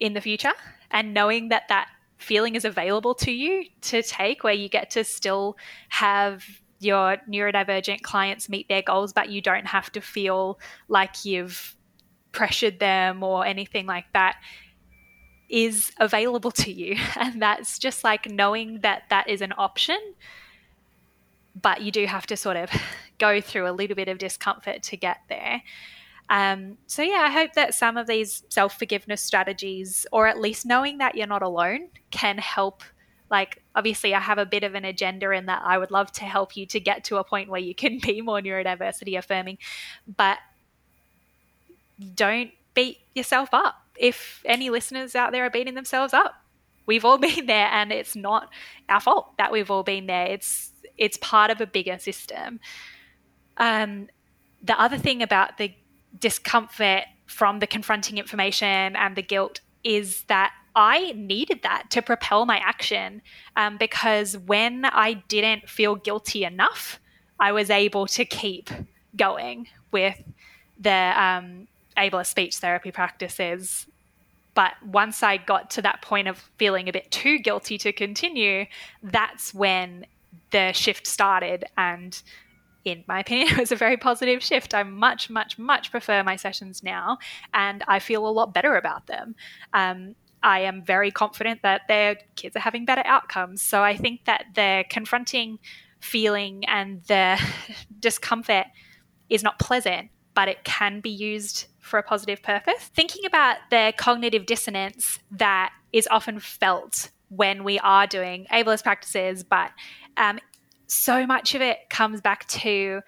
[0.00, 0.52] in the future,
[0.90, 5.04] and knowing that that feeling is available to you to take, where you get to
[5.04, 5.56] still
[5.88, 6.44] have
[6.80, 11.74] your neurodivergent clients meet their goals, but you don't have to feel like you've
[12.32, 14.36] pressured them or anything like that
[15.48, 16.96] is available to you.
[17.16, 19.98] And that's just like knowing that that is an option,
[21.60, 22.70] but you do have to sort of
[23.18, 25.62] go through a little bit of discomfort to get there.
[26.30, 30.66] Um, so, yeah, I hope that some of these self forgiveness strategies, or at least
[30.66, 32.82] knowing that you're not alone, can help.
[33.30, 36.24] Like, obviously, I have a bit of an agenda in that I would love to
[36.24, 39.58] help you to get to a point where you can be more neurodiversity affirming,
[40.16, 40.38] but
[42.14, 43.74] don't beat yourself up.
[43.96, 46.34] If any listeners out there are beating themselves up,
[46.86, 48.50] we've all been there, and it's not
[48.88, 50.26] our fault that we've all been there.
[50.26, 52.60] It's it's part of a bigger system.
[53.56, 54.08] Um,
[54.62, 55.72] the other thing about the
[56.18, 62.46] discomfort from the confronting information and the guilt is that I needed that to propel
[62.46, 63.20] my action
[63.56, 67.00] um, because when I didn't feel guilty enough,
[67.40, 68.70] I was able to keep
[69.16, 70.22] going with
[70.78, 73.88] the um, ableist speech therapy practices.
[74.54, 78.66] But once I got to that point of feeling a bit too guilty to continue,
[79.02, 80.06] that's when
[80.52, 82.22] the shift started and
[82.84, 84.74] in my opinion, it was a very positive shift.
[84.74, 87.18] I much, much, much prefer my sessions now,
[87.52, 89.34] and I feel a lot better about them.
[89.74, 93.62] Um, I am very confident that their kids are having better outcomes.
[93.62, 95.58] So I think that the confronting
[96.00, 97.40] feeling and the
[98.00, 98.66] discomfort
[99.28, 102.90] is not pleasant, but it can be used for a positive purpose.
[102.94, 109.42] Thinking about the cognitive dissonance that is often felt when we are doing ableist practices,
[109.42, 109.70] but
[110.16, 110.38] um,
[110.86, 113.00] so much of it comes back to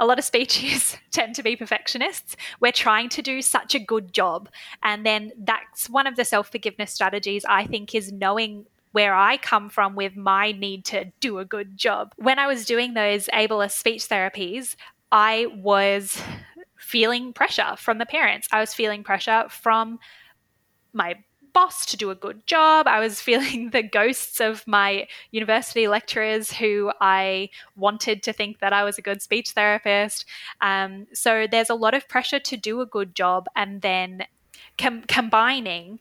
[0.00, 2.36] a lot of speeches tend to be perfectionists.
[2.60, 4.48] We're trying to do such a good job.
[4.82, 9.38] And then that's one of the self forgiveness strategies, I think, is knowing where I
[9.38, 12.12] come from with my need to do a good job.
[12.16, 14.76] When I was doing those ableist speech therapies,
[15.10, 16.20] I was
[16.78, 18.48] feeling pressure from the parents.
[18.52, 19.98] I was feeling pressure from
[20.92, 21.16] my
[21.52, 22.86] boss to do a good job.
[22.86, 28.72] I was feeling the ghosts of my university lecturers who I wanted to think that
[28.72, 30.24] I was a good speech therapist.
[30.60, 34.24] Um, so there's a lot of pressure to do a good job and then
[34.78, 36.00] com- combining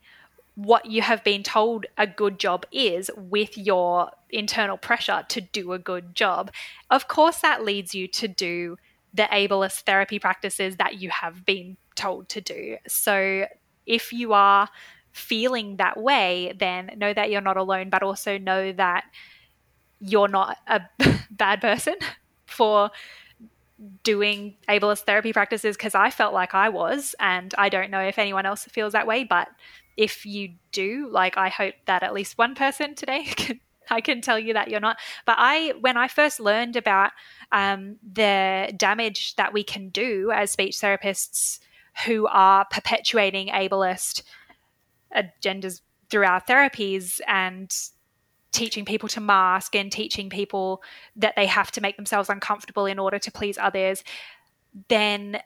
[0.56, 5.74] what you have been told a good job is with your internal pressure to do
[5.74, 6.52] a good job.
[6.90, 8.78] Of course, that leads you to do
[9.14, 12.78] the ableist therapy practices that you have been told to do.
[12.88, 13.46] So
[13.86, 14.70] if you are
[15.12, 19.06] feeling that way, then know that you're not alone, but also know that
[20.00, 20.82] you're not a
[21.32, 21.96] bad person
[22.46, 22.92] for
[24.04, 28.20] doing ableist therapy practices because I felt like I was, and I don't know if
[28.20, 29.48] anyone else feels that way, but
[29.98, 34.22] if you do, like I hope that at least one person today can I can
[34.22, 34.98] tell you that you're not.
[35.26, 37.12] But I, when I first learned about
[37.52, 41.60] um, the damage that we can do as speech therapists
[42.06, 44.24] who are perpetuating ableist
[45.16, 47.72] agendas through our therapies and
[48.52, 50.82] teaching people to mask and teaching people
[51.16, 54.04] that they have to make themselves uncomfortable in order to please others,
[54.90, 55.40] then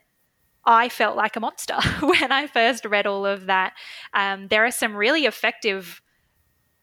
[0.66, 3.74] I felt like a monster when I first read all of that.
[4.13, 6.01] Um, there are some really effective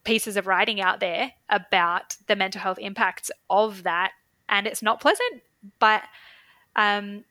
[0.05, 4.13] pieces of writing out there about the mental health impacts of that,
[4.49, 5.43] and it's not pleasant,
[5.79, 6.03] but
[6.75, 7.25] Um,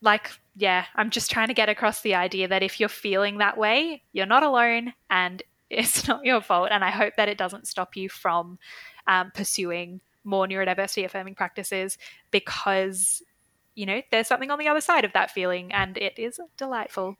[0.00, 3.56] like, yeah, I'm just trying to get across the idea that if you're feeling that
[3.56, 6.68] way, you're not alone and it's not your fault.
[6.70, 8.58] And I hope that it doesn't stop you from
[9.06, 11.96] um, pursuing more neurodiversity affirming practices
[12.30, 13.22] because,
[13.74, 17.16] you know, there's something on the other side of that feeling and it is delightful.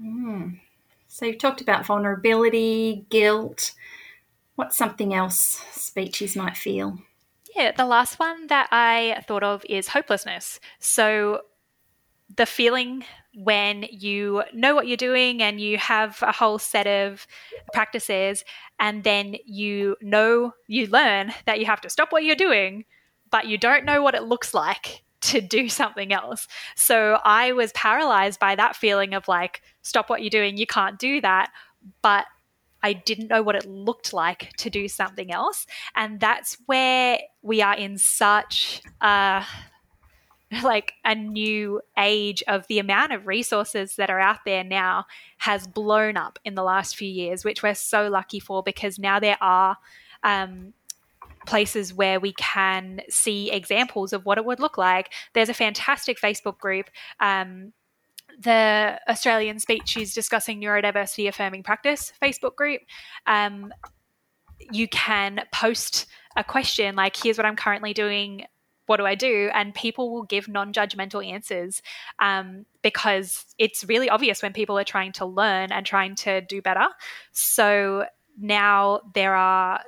[0.00, 0.60] Mm.
[1.08, 3.72] So you've talked about vulnerability, guilt.
[4.54, 6.98] What's something else speechies might feel?
[7.56, 10.60] Yeah, the last one that I thought of is hopelessness.
[10.78, 11.42] So
[12.36, 13.04] the feeling
[13.34, 17.26] when you know what you're doing and you have a whole set of
[17.72, 18.44] practices
[18.78, 22.84] and then you know you learn that you have to stop what you're doing
[23.30, 27.72] but you don't know what it looks like to do something else so i was
[27.72, 31.50] paralyzed by that feeling of like stop what you're doing you can't do that
[32.02, 32.26] but
[32.82, 35.66] I didn't know what it looked like to do something else.
[35.94, 39.44] And that's where we are in such a
[40.62, 45.06] like a new age of the amount of resources that are out there now
[45.38, 49.18] has blown up in the last few years, which we're so lucky for because now
[49.18, 49.76] there are
[50.22, 50.74] um,
[51.46, 55.12] places where we can see examples of what it would look like.
[55.32, 56.90] There's a fantastic Facebook group.
[57.18, 57.72] Um,
[58.38, 62.80] the Australian Speechies discussing neurodiversity affirming practice Facebook group.
[63.26, 63.72] Um,
[64.70, 68.46] you can post a question like, here's what I'm currently doing
[68.92, 69.48] what do I do?
[69.54, 71.80] And people will give non judgmental answers
[72.18, 76.60] um, because it's really obvious when people are trying to learn and trying to do
[76.60, 76.84] better.
[77.30, 78.04] So
[78.38, 79.80] now there are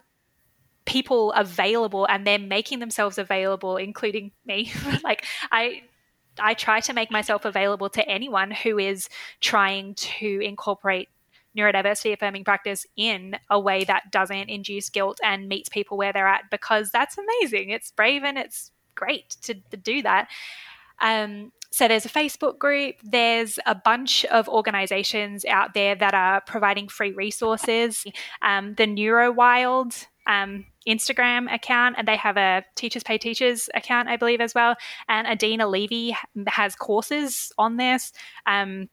[0.86, 4.72] people available and they're making themselves available, including me.
[5.04, 5.82] like, I.
[6.36, 9.08] I try to make myself available to anyone who is
[9.40, 11.08] trying to incorporate
[11.56, 16.26] neurodiversity affirming practice in a way that doesn't induce guilt and meets people where they're
[16.26, 17.70] at because that's amazing.
[17.70, 20.28] It's brave and it's great to, to do that.
[21.00, 26.40] Um, so there's a Facebook group, there's a bunch of organizations out there that are
[26.42, 28.04] providing free resources.
[28.42, 34.16] Um, the NeuroWild um, Instagram account, and they have a Teachers Pay Teachers account, I
[34.16, 34.76] believe, as well.
[35.08, 36.16] And Adina Levy
[36.46, 38.12] has courses on this.
[38.46, 38.88] Um,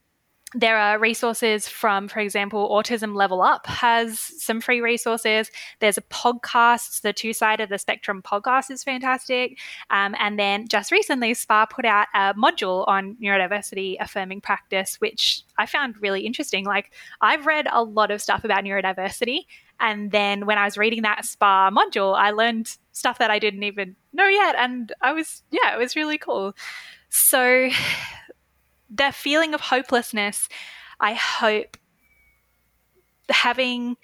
[0.54, 5.50] there are resources from, for example, Autism Level Up has some free resources.
[5.80, 9.60] There's a podcast, the Two Side of the Spectrum podcast is fantastic.
[9.90, 15.44] Um, and then just recently, SPA put out a module on neurodiversity affirming practice, which
[15.58, 16.66] I found really interesting.
[16.66, 16.92] Like,
[17.22, 19.46] I've read a lot of stuff about neurodiversity.
[19.80, 23.64] And then when I was reading that SPA module, I learned stuff that I didn't
[23.64, 24.56] even know yet.
[24.58, 26.54] And I was, yeah, it was really cool.
[27.10, 27.70] So,
[28.94, 30.50] the feeling of hopelessness,
[31.00, 31.78] I hope
[33.30, 33.98] having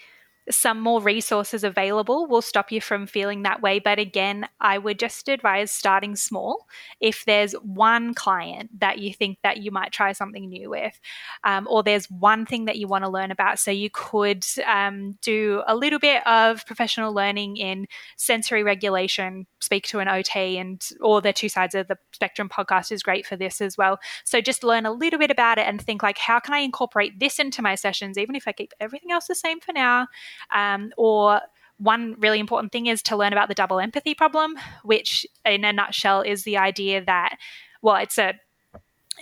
[0.49, 3.79] some more resources available will stop you from feeling that way.
[3.79, 6.67] But again, I would just advise starting small.
[6.99, 10.99] If there's one client that you think that you might try something new with,
[11.43, 15.17] um, or there's one thing that you want to learn about, so you could um,
[15.21, 20.89] do a little bit of professional learning in sensory regulation, speak to an OT, and
[21.01, 23.99] or the two sides of the spectrum podcast is great for this as well.
[24.23, 27.19] So just learn a little bit about it and think like, how can I incorporate
[27.19, 30.07] this into my sessions, even if I keep everything else the same for now
[30.53, 31.41] um, or
[31.77, 35.71] one really important thing is to learn about the double empathy problem, which in a
[35.71, 37.37] nutshell is the idea that,
[37.81, 38.33] well, it's a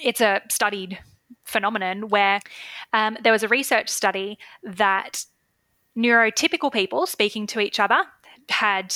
[0.02, 1.00] it's a studied
[1.44, 2.40] phenomenon where
[2.94, 5.26] um, there was a research study that
[5.98, 8.04] neurotypical people speaking to each other
[8.50, 8.94] had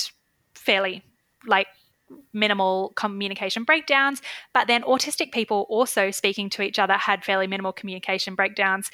[0.54, 1.02] fairly
[1.46, 1.68] like
[2.32, 4.20] minimal communication breakdowns,
[4.52, 8.90] but then autistic people also speaking to each other had fairly minimal communication breakdowns.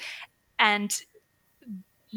[0.59, 1.01] And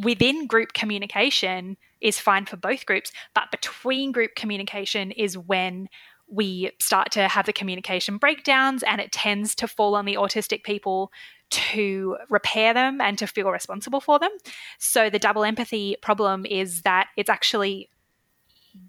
[0.03, 5.89] within group communication is fine for both groups, but between group communication is when
[6.29, 10.63] we start to have the communication breakdowns and it tends to fall on the autistic
[10.63, 11.11] people
[11.51, 14.31] to repair them and to feel responsible for them.
[14.79, 17.91] So the double empathy problem is that it's actually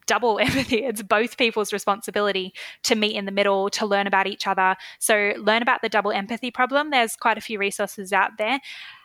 [0.05, 0.83] double empathy.
[0.83, 4.75] It's both people's responsibility to meet in the middle, to learn about each other.
[4.99, 6.91] So, learn about the double empathy problem.
[6.91, 8.59] There's quite a few resources out there.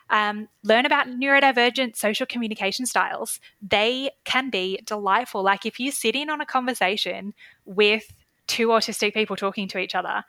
[0.09, 3.39] Um, learn about neurodivergent social communication styles.
[3.61, 5.43] They can be delightful.
[5.43, 7.33] Like if you sit in on a conversation
[7.65, 8.13] with
[8.47, 10.23] two autistic people talking to each other,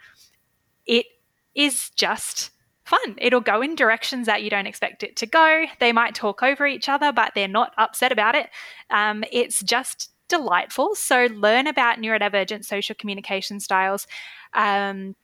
[0.86, 1.06] it
[1.54, 2.50] is just
[2.84, 3.16] fun.
[3.18, 5.66] It'll go in directions that you don't expect it to go.
[5.78, 8.48] They might talk over each other, but they're not upset about it.
[8.90, 10.94] Um, it's just delightful.
[10.94, 14.06] So learn about neurodivergent social communication styles.
[14.54, 15.16] Um,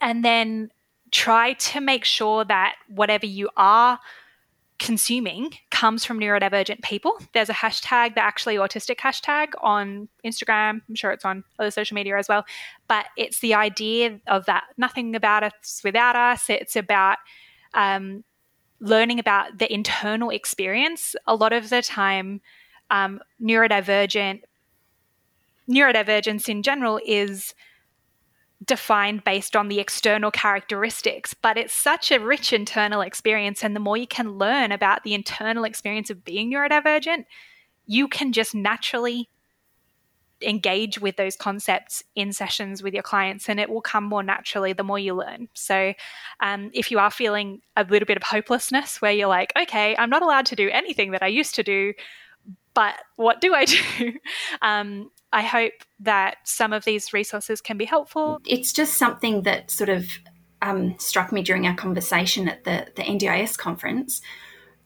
[0.00, 0.70] and then
[1.14, 4.00] try to make sure that whatever you are
[4.80, 7.16] consuming comes from neurodivergent people.
[7.32, 10.80] There's a hashtag, the actually autistic hashtag on Instagram.
[10.88, 12.44] I'm sure it's on other social media as well.
[12.88, 16.50] But it's the idea of that nothing about us without us.
[16.50, 17.18] It's about
[17.74, 18.24] um,
[18.80, 21.14] learning about the internal experience.
[21.28, 22.40] A lot of the time,
[22.90, 24.42] um, neurodivergent
[25.70, 27.54] neurodivergence in general is
[28.64, 33.62] defined based on the external characteristics, but it's such a rich internal experience.
[33.62, 37.26] And the more you can learn about the internal experience of being neurodivergent,
[37.86, 39.28] you can just naturally
[40.42, 44.72] engage with those concepts in sessions with your clients and it will come more naturally
[44.72, 45.94] the more you learn so
[46.40, 50.10] um, if you are feeling a little bit of hopelessness where you're like okay i'm
[50.10, 51.94] not allowed to do anything that i used to do
[52.74, 54.12] but what do i do
[54.62, 58.40] um, I hope that some of these resources can be helpful.
[58.46, 60.06] It's just something that sort of
[60.62, 64.22] um, struck me during our conversation at the, the NDIS conference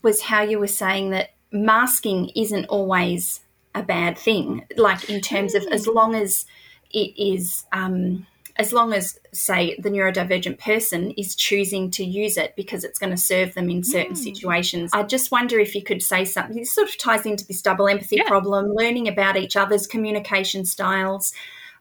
[0.00, 3.40] was how you were saying that masking isn't always
[3.74, 6.46] a bad thing, like in terms of as long as
[6.90, 7.66] it is.
[7.72, 8.26] Um,
[8.58, 13.12] as long as, say, the neurodivergent person is choosing to use it because it's going
[13.12, 14.18] to serve them in certain mm.
[14.18, 14.90] situations.
[14.92, 16.56] I just wonder if you could say something.
[16.56, 18.26] This sort of ties into this double empathy yeah.
[18.26, 21.32] problem, learning about each other's communication styles.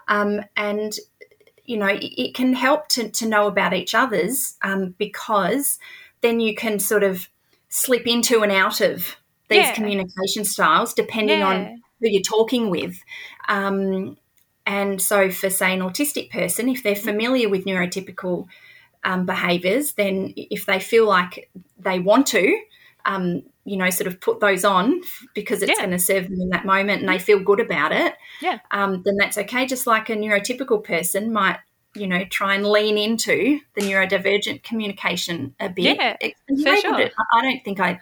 [0.07, 0.93] Um, and,
[1.65, 5.79] you know, it, it, can help to, to know about each other's um, because
[6.21, 7.27] then you can sort of
[7.69, 9.17] slip into and out of
[9.49, 9.73] these yeah.
[9.73, 11.47] communication styles depending yeah.
[11.47, 13.01] on who you're talking with.
[13.47, 14.17] Um,
[14.67, 18.47] and so, for say an autistic person, if they're familiar with neurotypical
[19.05, 21.49] um, behaviours, then if they feel like
[21.79, 22.59] they want to,
[23.05, 25.01] um, you know, sort of put those on
[25.33, 25.85] because it's yeah.
[25.85, 28.59] going to serve them in that moment and they feel good about it, yeah.
[28.69, 29.65] Um, then that's okay.
[29.65, 31.59] Just like a neurotypical person might,
[31.95, 35.97] you know, try and lean into the neurodivergent communication a bit.
[35.97, 37.09] Yeah, for sure.
[37.33, 38.01] I don't think I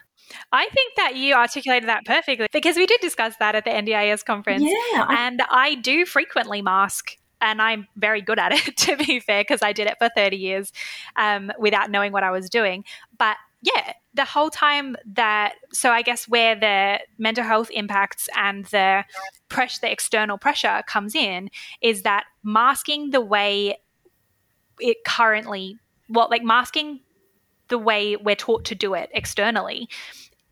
[0.51, 4.25] I think that you articulated that perfectly because we did discuss that at the NDIS
[4.25, 4.63] conference.
[4.63, 5.05] Yeah.
[5.09, 9.61] And I do frequently mask and I'm very good at it, to be fair, because
[9.61, 10.71] I did it for 30 years
[11.15, 12.83] um, without knowing what I was doing.
[13.17, 18.65] But yeah, the whole time that, so I guess where the mental health impacts and
[18.65, 19.03] the
[19.49, 21.49] pressure, the external pressure comes in
[21.81, 23.77] is that masking the way
[24.79, 25.77] it currently,
[26.09, 26.99] well, like masking
[27.67, 29.89] the way we're taught to do it externally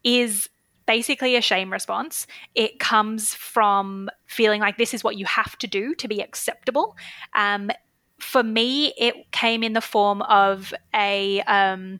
[0.03, 0.49] is
[0.85, 2.27] basically a shame response.
[2.55, 6.97] It comes from feeling like this is what you have to do to be acceptable.
[7.35, 7.71] Um,
[8.19, 11.99] for me, it came in the form of a um,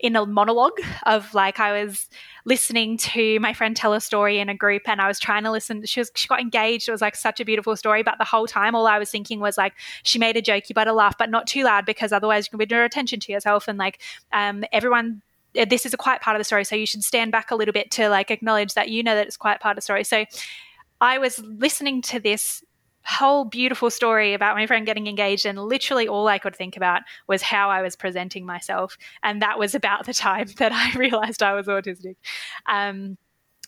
[0.00, 2.08] in a monologue of like I was
[2.44, 5.50] listening to my friend tell a story in a group and I was trying to
[5.50, 5.84] listen.
[5.86, 6.88] She was she got engaged.
[6.88, 8.02] It was like such a beautiful story.
[8.02, 9.74] But the whole time all I was thinking was like
[10.04, 12.68] she made a joke, you better laugh, but not too loud because otherwise you can
[12.68, 14.00] draw attention to yourself and like
[14.32, 15.22] um, everyone
[15.54, 16.64] this is a quiet part of the story.
[16.64, 19.26] So you should stand back a little bit to like acknowledge that you know that
[19.26, 20.04] it's quite part of the story.
[20.04, 20.24] So
[21.00, 22.62] I was listening to this
[23.08, 27.02] whole beautiful story about my friend getting engaged and literally all I could think about
[27.26, 31.42] was how I was presenting myself and that was about the time that I realized
[31.42, 32.16] I was autistic.
[32.66, 33.16] Um,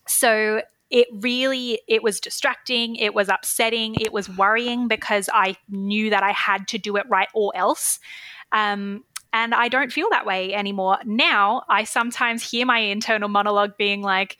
[0.06, 0.60] so
[0.90, 6.22] it really it was distracting it was upsetting it was worrying because I knew that
[6.22, 7.98] I had to do it right or else.
[8.52, 10.98] Um, and I don't feel that way anymore.
[11.06, 14.36] Now I sometimes hear my internal monologue being like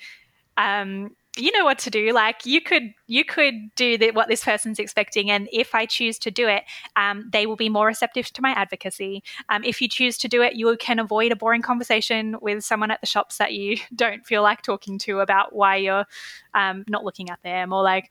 [0.58, 2.12] um, you know what to do.
[2.12, 6.18] Like you could you could do the, what this person's expecting and if i choose
[6.20, 6.62] to do it
[6.96, 9.22] um, they will be more receptive to my advocacy.
[9.48, 12.90] Um, if you choose to do it you can avoid a boring conversation with someone
[12.90, 16.06] at the shops that you don't feel like talking to about why you're
[16.54, 18.10] um, not looking at them or like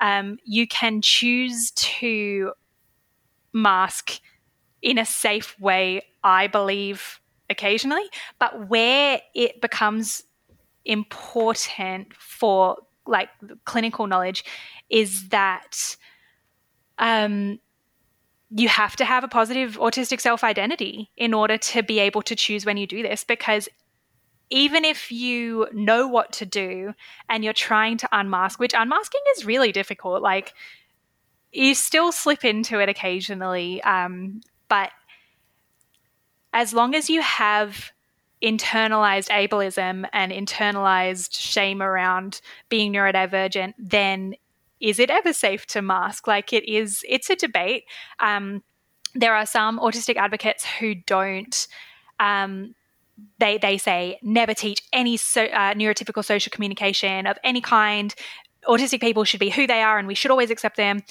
[0.00, 2.52] um, you can choose to
[3.52, 4.20] mask
[4.82, 8.04] in a safe way i believe occasionally
[8.38, 10.24] but where it becomes
[10.86, 12.76] important for
[13.06, 13.28] like
[13.64, 14.44] clinical knowledge
[14.88, 15.96] is that
[16.98, 17.58] um,
[18.50, 22.36] you have to have a positive autistic self identity in order to be able to
[22.36, 23.68] choose when you do this because
[24.48, 26.94] even if you know what to do
[27.28, 30.54] and you're trying to unmask, which unmasking is really difficult, like
[31.52, 33.82] you still slip into it occasionally.
[33.82, 34.90] Um, but
[36.52, 37.90] as long as you have
[38.42, 44.34] internalized ableism and internalized shame around being neurodivergent, then
[44.80, 46.26] is it ever safe to mask?
[46.26, 47.84] Like it is, it's a debate.
[48.20, 48.62] Um,
[49.14, 51.66] there are some autistic advocates who don't.
[52.20, 52.74] Um,
[53.38, 58.14] they they say never teach any so, uh, neurotypical social communication of any kind.
[58.68, 61.02] Autistic people should be who they are, and we should always accept them.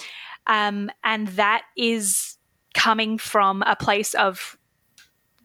[0.46, 2.38] Um, and that is
[2.76, 4.58] coming from a place of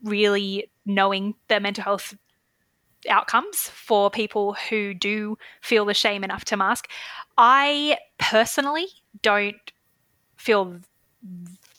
[0.02, 2.14] really knowing the mental health
[3.08, 6.88] outcomes for people who do feel the shame enough to mask.
[7.38, 8.86] I personally
[9.22, 9.56] don't
[10.36, 10.80] feel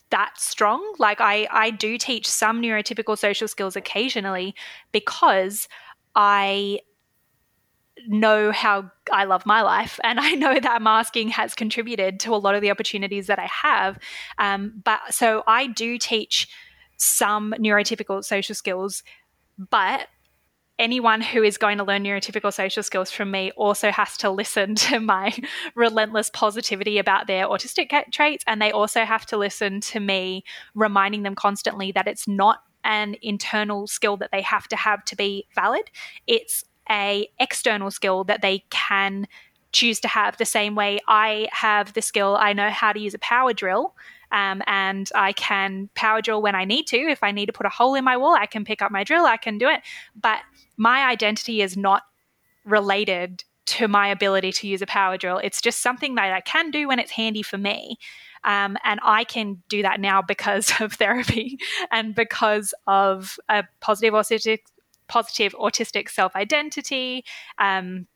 [0.10, 0.94] that strong.
[0.98, 4.56] Like I I do teach some neurotypical social skills occasionally
[4.92, 5.68] because
[6.16, 6.80] I
[8.08, 12.38] know how I love my life, and I know that masking has contributed to a
[12.38, 14.00] lot of the opportunities that I have.
[14.38, 16.48] Um, but so I do teach
[17.02, 19.04] some neurotypical social skills,
[19.58, 20.08] but
[20.78, 24.76] anyone who is going to learn neurotypical social skills from me also has to listen
[24.88, 25.36] to my
[25.76, 28.44] relentless positivity about their autistic traits.
[28.48, 30.44] And they also have to listen to me
[30.76, 35.16] reminding them constantly that it's not an internal skill that they have to have to
[35.16, 35.90] be valid.
[36.28, 39.28] It's a external skill that they can
[39.72, 43.14] choose to have the same way I have the skill I know how to use
[43.14, 43.96] a power drill
[44.32, 46.98] um, and I can power drill when I need to.
[46.98, 49.04] If I need to put a hole in my wall, I can pick up my
[49.04, 49.82] drill, I can do it.
[50.20, 50.40] But
[50.78, 52.04] my identity is not
[52.66, 55.38] related to my ability to use a power drill.
[55.38, 57.98] It's just something that I can do when it's handy for me.
[58.44, 61.58] Um, and I can do that now because of therapy
[61.92, 64.60] and because of a positive autistic,
[65.08, 67.24] positive autistic self identity,
[67.58, 68.08] um,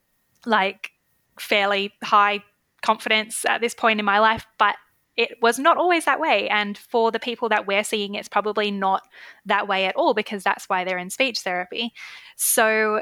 [0.46, 0.92] like
[1.40, 2.44] fairly high
[2.82, 4.46] confidence at this point in my life.
[4.58, 4.76] But
[5.18, 6.50] it was not always that way.
[6.50, 9.04] And for the people that we're seeing, it's probably not
[9.46, 11.94] that way at all because that's why they're in speech therapy.
[12.36, 13.02] So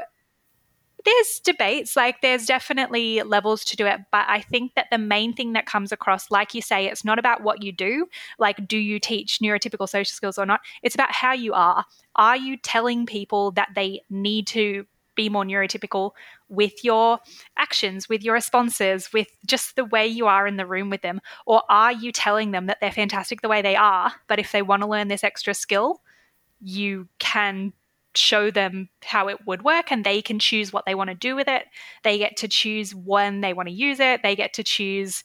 [1.04, 4.00] there's debates, like there's definitely levels to do it.
[4.10, 7.18] But I think that the main thing that comes across, like you say, it's not
[7.18, 8.06] about what you do,
[8.38, 10.60] like do you teach neurotypical social skills or not?
[10.82, 11.84] It's about how you are.
[12.16, 16.12] Are you telling people that they need to be more neurotypical
[16.48, 17.18] with your
[17.56, 21.20] actions, with your responses, with just the way you are in the room with them?
[21.46, 24.62] Or are you telling them that they're fantastic the way they are, but if they
[24.62, 26.00] want to learn this extra skill,
[26.60, 27.72] you can
[28.16, 31.34] show them how it would work and they can choose what they want to do
[31.34, 31.64] with it.
[32.02, 34.22] They get to choose when they want to use it.
[34.22, 35.24] They get to choose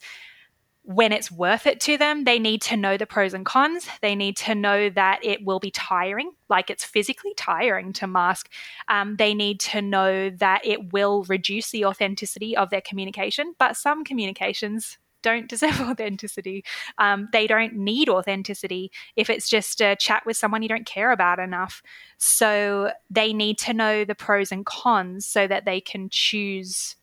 [0.82, 3.86] when it's worth it to them, they need to know the pros and cons.
[4.00, 8.50] They need to know that it will be tiring, like it's physically tiring to mask.
[8.88, 13.54] Um, they need to know that it will reduce the authenticity of their communication.
[13.58, 16.64] But some communications don't deserve authenticity.
[16.98, 21.12] Um, they don't need authenticity if it's just a chat with someone you don't care
[21.12, 21.82] about enough.
[22.16, 26.96] So they need to know the pros and cons so that they can choose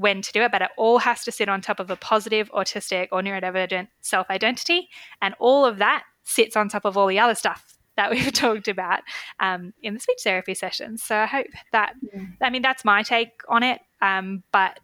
[0.00, 2.50] when to do it, but it all has to sit on top of a positive
[2.52, 4.88] autistic or neurodivergent self identity.
[5.20, 8.68] And all of that sits on top of all the other stuff that we've talked
[8.68, 9.00] about
[9.40, 11.02] um, in the speech therapy sessions.
[11.02, 12.22] So I hope that, yeah.
[12.40, 13.80] I mean, that's my take on it.
[14.00, 14.78] Um, but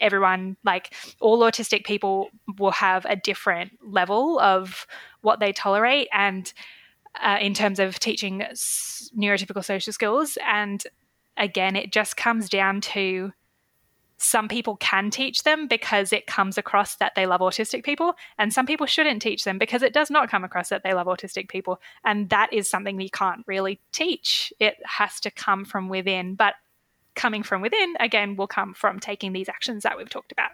[0.00, 4.86] everyone, like all autistic people, will have a different level of
[5.22, 6.08] what they tolerate.
[6.12, 6.52] And
[7.20, 8.42] uh, in terms of teaching
[9.16, 10.38] neurotypical social skills.
[10.46, 10.82] And
[11.36, 13.32] again, it just comes down to
[14.22, 18.52] some people can teach them because it comes across that they love autistic people, and
[18.52, 21.48] some people shouldn't teach them because it does not come across that they love autistic
[21.48, 21.80] people.
[22.04, 24.52] And that is something you can't really teach.
[24.60, 26.34] It has to come from within.
[26.34, 26.54] But
[27.14, 30.50] coming from within, again, will come from taking these actions that we've talked about.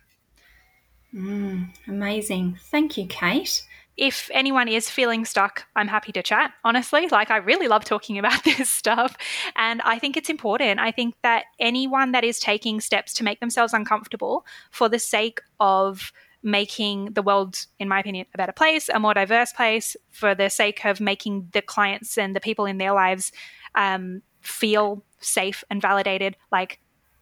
[1.15, 2.59] Mm, amazing.
[2.71, 3.63] Thank you, Kate
[3.99, 7.09] if anyone is feeling stuck, I'm happy to chat, honestly.
[7.09, 9.17] Like, I really love talking about this stuff.
[9.57, 10.81] And I think it's important.
[10.81, 15.41] I think that anyone that is taking steps to make themselves uncomfortable for the sake
[15.59, 16.13] of
[16.45, 20.49] making the world, in my opinion, a better place, a more diverse place, for the
[20.49, 23.33] sake of making the clients and the people in their lives
[23.75, 26.79] um, feel safe and validated, like,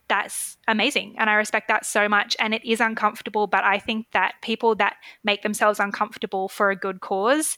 [0.09, 4.07] that's amazing and i respect that so much and it is uncomfortable but i think
[4.13, 7.57] that people that make themselves uncomfortable for a good cause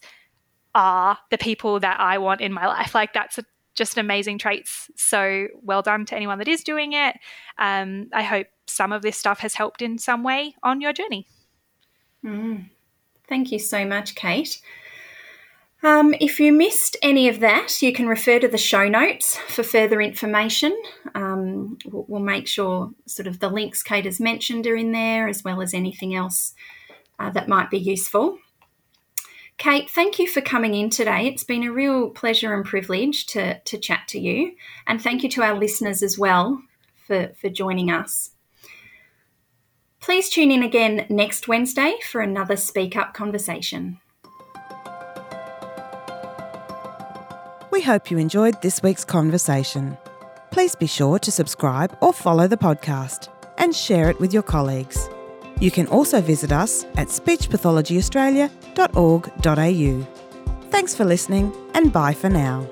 [0.75, 2.93] are the people that i want in my life.
[2.95, 3.43] Like that's a,
[3.75, 4.89] just amazing traits.
[4.95, 7.15] So well done to anyone that is doing it.
[7.57, 11.27] Um, i hope some of this stuff has helped in some way on your journey.
[12.23, 12.69] Mm.
[13.29, 14.61] thank you so much kate
[15.81, 19.63] um, if you missed any of that, you can refer to the show notes for
[19.63, 20.77] further information.
[21.15, 25.43] Um, we'll, make sure sort of the links Kate has mentioned are in there, as
[25.43, 26.53] well as anything else
[27.17, 28.37] uh, that might be useful.
[29.57, 31.27] Kate, thank you for coming in today.
[31.27, 34.55] It's been a real pleasure and privilege to, to chat to you.
[34.85, 36.61] And thank you to our listeners as well
[37.07, 38.31] for, for joining us.
[40.01, 43.99] Please tune in again next Wednesday for another Speak Up conversation.
[47.79, 49.97] We hope you enjoyed this week's conversation.
[50.51, 55.07] Please be sure to subscribe or follow the podcast and share it with your colleagues.
[55.61, 60.07] You can also visit us at speechpathologyaustralia.org.au.
[60.69, 62.67] Thanks for listening and bye for now.